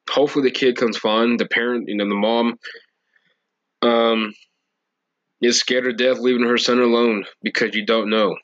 Hopefully, 0.09 0.49
the 0.49 0.55
kid 0.55 0.77
comes 0.77 0.97
fine. 0.97 1.37
The 1.37 1.45
parent, 1.45 1.87
you 1.87 1.95
know, 1.95 2.07
the 2.07 2.15
mom, 2.15 2.57
um, 3.81 4.33
is 5.41 5.59
scared 5.59 5.85
to 5.85 5.93
death 5.93 6.19
leaving 6.19 6.47
her 6.47 6.57
son 6.57 6.79
alone 6.79 7.25
because 7.41 7.75
you 7.75 7.85
don't 7.85 8.09
know. 8.09 8.35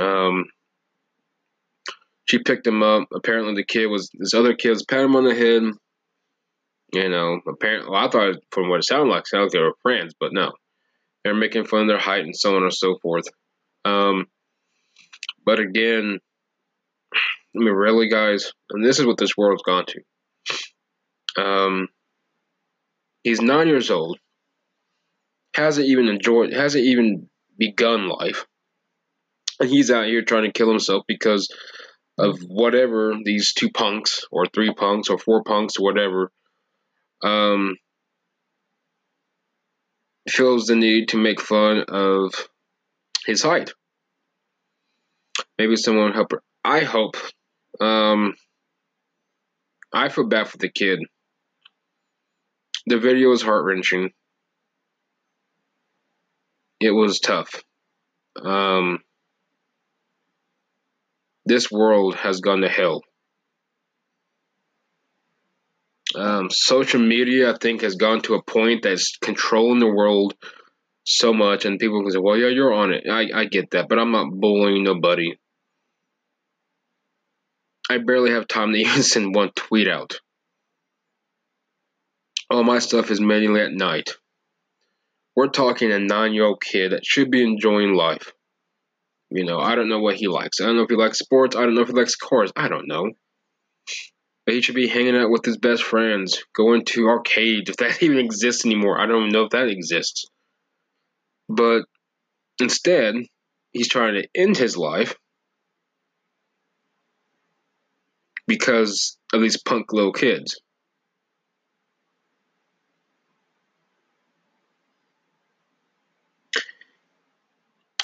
Um, 0.00 0.46
she 2.34 2.42
picked 2.42 2.66
him 2.66 2.82
up. 2.82 3.08
Apparently, 3.14 3.54
the 3.54 3.64
kid 3.64 3.86
was 3.86 4.10
this 4.12 4.34
other 4.34 4.54
kid 4.54 4.78
patting 4.88 5.06
him 5.06 5.16
on 5.16 5.24
the 5.24 5.34
head. 5.34 5.62
You 6.92 7.08
know, 7.08 7.40
apparently, 7.48 7.90
well, 7.90 8.06
I 8.06 8.10
thought 8.10 8.36
from 8.50 8.68
what 8.68 8.80
it 8.80 8.84
sounded 8.84 9.10
like, 9.10 9.20
it 9.20 9.28
sounded 9.28 9.44
like 9.44 9.52
they 9.52 9.60
were 9.60 9.74
friends, 9.82 10.14
but 10.18 10.32
no, 10.32 10.52
they're 11.22 11.34
making 11.34 11.64
fun 11.64 11.82
of 11.82 11.88
their 11.88 11.98
height 11.98 12.24
and 12.24 12.36
so 12.36 12.56
on 12.56 12.62
and 12.62 12.74
so 12.74 12.98
forth. 13.02 13.24
Um, 13.84 14.26
but 15.44 15.60
again, 15.60 16.18
I 17.14 17.58
mean, 17.58 17.72
really, 17.72 18.08
guys, 18.08 18.52
and 18.70 18.84
this 18.84 18.98
is 18.98 19.06
what 19.06 19.16
this 19.16 19.36
world's 19.36 19.62
gone 19.62 19.86
to. 19.86 21.42
Um, 21.42 21.88
he's 23.22 23.40
nine 23.40 23.68
years 23.68 23.90
old, 23.90 24.18
hasn't 25.54 25.86
even 25.86 26.08
enjoyed, 26.08 26.52
hasn't 26.52 26.84
even 26.84 27.28
begun 27.58 28.08
life, 28.08 28.44
and 29.60 29.68
he's 29.68 29.90
out 29.90 30.06
here 30.06 30.22
trying 30.22 30.44
to 30.44 30.52
kill 30.52 30.68
himself 30.68 31.04
because 31.08 31.48
of 32.18 32.38
whatever 32.46 33.14
these 33.24 33.52
two 33.52 33.70
punks 33.70 34.24
or 34.30 34.46
three 34.46 34.72
punks 34.72 35.08
or 35.08 35.18
four 35.18 35.42
punks 35.42 35.74
or 35.78 35.84
whatever 35.84 36.30
um, 37.22 37.76
feels 40.28 40.66
the 40.66 40.76
need 40.76 41.08
to 41.08 41.16
make 41.16 41.40
fun 41.40 41.84
of 41.88 42.32
his 43.26 43.42
height. 43.42 43.72
Maybe 45.58 45.76
someone 45.76 46.12
help 46.12 46.32
her. 46.32 46.42
I 46.64 46.80
hope. 46.80 47.16
Um, 47.80 48.34
I 49.92 50.08
feel 50.08 50.26
bad 50.26 50.48
for 50.48 50.58
the 50.58 50.70
kid. 50.70 51.00
The 52.86 52.98
video 52.98 53.32
is 53.32 53.42
heart 53.42 53.64
wrenching. 53.64 54.10
It 56.80 56.90
was 56.90 57.20
tough. 57.20 57.62
Um, 58.42 58.98
this 61.46 61.70
world 61.70 62.14
has 62.16 62.40
gone 62.40 62.60
to 62.62 62.68
hell. 62.68 63.02
Um, 66.14 66.48
social 66.50 67.00
media, 67.00 67.52
I 67.52 67.58
think, 67.58 67.82
has 67.82 67.96
gone 67.96 68.22
to 68.22 68.34
a 68.34 68.42
point 68.42 68.82
that's 68.82 69.16
controlling 69.16 69.80
the 69.80 69.92
world 69.92 70.34
so 71.04 71.32
much, 71.32 71.64
and 71.64 71.78
people 71.78 72.02
can 72.02 72.12
say, 72.12 72.18
"Well, 72.18 72.36
yeah, 72.36 72.48
you're 72.48 72.72
on 72.72 72.92
it." 72.92 73.04
I, 73.08 73.28
I 73.34 73.44
get 73.46 73.70
that, 73.72 73.88
but 73.88 73.98
I'm 73.98 74.12
not 74.12 74.30
bullying 74.30 74.84
nobody. 74.84 75.36
I 77.90 77.98
barely 77.98 78.30
have 78.30 78.48
time 78.48 78.72
to 78.72 78.78
even 78.78 79.02
send 79.02 79.34
one 79.34 79.50
tweet 79.54 79.88
out. 79.88 80.20
All 82.50 82.62
my 82.62 82.78
stuff 82.78 83.10
is 83.10 83.20
mainly 83.20 83.60
at 83.60 83.72
night. 83.72 84.10
We're 85.34 85.48
talking 85.48 85.90
a 85.90 85.98
nine-year-old 85.98 86.62
kid 86.62 86.92
that 86.92 87.04
should 87.04 87.30
be 87.30 87.42
enjoying 87.42 87.94
life. 87.94 88.32
You 89.34 89.44
know, 89.44 89.58
I 89.58 89.74
don't 89.74 89.88
know 89.88 89.98
what 89.98 90.14
he 90.14 90.28
likes. 90.28 90.60
I 90.60 90.66
don't 90.66 90.76
know 90.76 90.84
if 90.84 90.90
he 90.90 90.94
likes 90.94 91.18
sports. 91.18 91.56
I 91.56 91.62
don't 91.62 91.74
know 91.74 91.80
if 91.80 91.88
he 91.88 91.94
likes 91.94 92.14
cars. 92.14 92.52
I 92.54 92.68
don't 92.68 92.86
know. 92.86 93.10
But 94.46 94.54
he 94.54 94.60
should 94.60 94.76
be 94.76 94.86
hanging 94.86 95.16
out 95.16 95.28
with 95.28 95.44
his 95.44 95.56
best 95.56 95.82
friends, 95.82 96.44
going 96.54 96.84
to 96.90 97.08
arcades, 97.08 97.68
if 97.68 97.78
that 97.78 98.00
even 98.02 98.18
exists 98.18 98.64
anymore. 98.64 99.00
I 99.00 99.06
don't 99.06 99.30
know 99.30 99.42
if 99.42 99.50
that 99.50 99.66
exists. 99.66 100.26
But 101.48 101.82
instead, 102.60 103.16
he's 103.72 103.88
trying 103.88 104.14
to 104.14 104.28
end 104.36 104.56
his 104.56 104.76
life 104.76 105.16
because 108.46 109.18
of 109.32 109.40
these 109.40 109.60
punk 109.60 109.92
little 109.92 110.12
kids. 110.12 110.60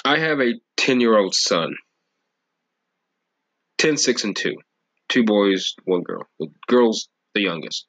I 0.03 0.17
have 0.17 0.41
a 0.41 0.55
10 0.81 0.99
year 0.99 1.15
old 1.15 1.35
son 1.35 1.75
10, 3.77 3.97
6, 3.97 4.23
and 4.23 4.35
2. 4.35 4.55
Two 5.09 5.23
boys, 5.23 5.75
one 5.85 6.01
girl. 6.01 6.27
The 6.39 6.47
girl's 6.67 7.07
the 7.35 7.41
youngest. 7.41 7.85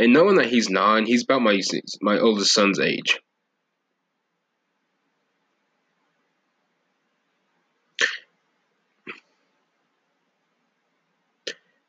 And 0.00 0.12
knowing 0.12 0.36
that 0.36 0.46
he's 0.46 0.68
nine, 0.68 1.06
he's 1.06 1.22
about 1.22 1.42
my 1.42 1.60
my 2.00 2.18
oldest 2.18 2.52
son's 2.52 2.80
age. 2.80 3.20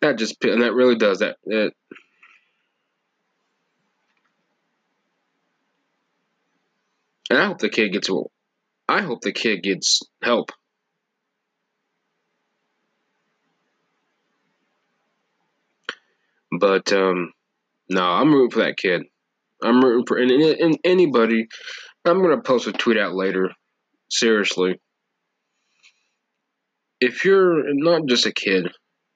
That 0.02 0.20
just 0.20 0.44
and 0.44 0.62
that 0.62 0.74
really 0.76 0.96
does 0.96 1.20
that. 1.20 1.38
that 1.46 1.72
and 7.32 7.40
I 7.40 7.46
hope 7.46 7.58
the 7.58 7.70
kid 7.70 7.94
gets 7.94 8.10
I 8.88 9.02
hope 9.02 9.22
the 9.22 9.32
kid 9.32 9.64
gets 9.64 10.02
help. 10.22 10.52
But 16.60 16.92
um, 16.94 17.34
no, 17.90 18.04
I'm 18.04 18.34
rooting 18.34 18.52
for 18.52 18.60
that 18.60 18.78
kid. 18.78 19.04
I'm 19.64 19.82
rooting 19.82 20.06
for 20.06 20.18
and, 20.18 20.32
and 20.32 20.78
anybody. 20.84 21.48
I'm 22.06 22.22
gonna 22.22 22.42
post 22.42 22.68
a 22.68 22.74
tweet 22.74 22.98
out 22.98 23.16
later. 23.16 23.52
Seriously, 24.10 24.80
if 27.00 27.26
you're 27.26 27.74
not 27.74 28.06
just 28.08 28.26
a 28.26 28.34
kid, 28.34 28.70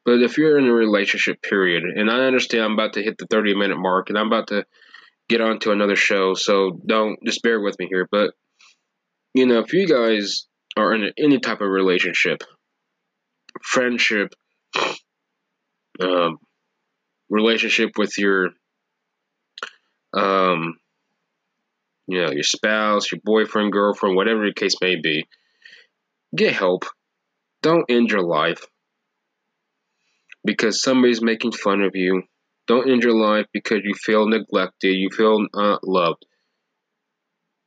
but 0.06 0.22
if 0.22 0.38
you're 0.38 0.58
in 0.58 0.66
a 0.66 0.74
relationship, 0.74 1.42
period, 1.42 1.84
and 1.84 2.10
I 2.10 2.26
understand 2.26 2.64
I'm 2.64 2.74
about 2.74 2.94
to 2.94 3.04
hit 3.04 3.18
the 3.18 3.28
30 3.30 3.56
minute 3.56 3.78
mark, 3.78 4.10
and 4.10 4.18
I'm 4.18 4.28
about 4.28 4.48
to 4.48 4.66
get 5.30 5.42
on 5.42 5.60
to 5.60 5.72
another 5.72 5.96
show, 5.96 6.34
so 6.34 6.80
don't 6.86 7.20
just 7.26 7.44
bear 7.44 7.60
with 7.62 7.78
me 7.78 7.88
here. 7.90 8.08
But 8.10 8.32
you 9.38 9.46
know, 9.46 9.60
if 9.60 9.72
you 9.72 9.88
guys 9.88 10.48
are 10.76 10.96
in 10.96 11.14
any 11.16 11.40
type 11.40 11.62
of 11.62 11.70
relationship, 11.70 12.42
friendship, 13.62 14.34
um, 16.00 16.40
relationship 17.30 17.92
with 18.00 18.18
your, 18.18 18.50
um, 20.16 20.80
you 22.08 22.20
know, 22.20 22.32
your 22.32 22.42
spouse, 22.42 23.12
your 23.12 23.22
boyfriend, 23.24 23.72
girlfriend, 23.72 24.16
whatever 24.16 24.44
the 24.44 24.54
case 24.56 24.74
may 24.82 24.96
be, 25.00 25.28
get 26.36 26.54
help. 26.54 26.86
Don't 27.62 27.86
end 27.90 28.10
your 28.10 28.24
life 28.24 28.66
because 30.44 30.82
somebody's 30.82 31.22
making 31.22 31.52
fun 31.52 31.84
of 31.84 31.96
you. 31.96 32.24
Don't 32.66 32.90
end 32.90 33.04
your 33.04 33.14
life 33.16 33.46
because 33.54 33.82
you 33.84 33.94
feel 33.94 34.28
neglected, 34.28 34.96
you 34.96 35.12
feel 35.12 35.46
not 35.54 35.84
loved. 35.84 36.26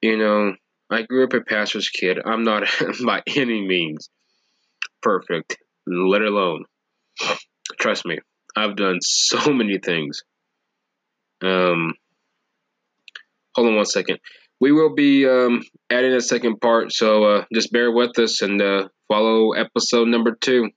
You 0.02 0.16
know, 0.16 0.54
I 0.90 1.02
grew 1.02 1.24
up 1.24 1.34
a 1.34 1.40
pastor's 1.40 1.88
kid. 1.88 2.18
I'm 2.24 2.42
not 2.42 2.64
by 3.04 3.22
any 3.26 3.66
means 3.66 4.10
perfect, 5.02 5.56
let 5.86 6.22
alone. 6.22 6.64
Trust 7.80 8.04
me, 8.04 8.18
I've 8.56 8.76
done 8.76 8.98
so 9.00 9.52
many 9.52 9.78
things. 9.78 10.22
Um, 11.42 11.94
hold 13.54 13.68
on 13.68 13.76
one 13.76 13.84
second. 13.84 14.18
We 14.60 14.72
will 14.72 14.94
be 14.94 15.26
um, 15.26 15.62
adding 15.90 16.12
a 16.12 16.20
second 16.20 16.60
part, 16.60 16.92
so 16.92 17.24
uh, 17.24 17.44
just 17.54 17.72
bear 17.72 17.90
with 17.90 18.18
us 18.18 18.42
and 18.42 18.60
uh, 18.60 18.88
follow 19.08 19.52
episode 19.52 20.08
number 20.08 20.36
two. 20.38 20.68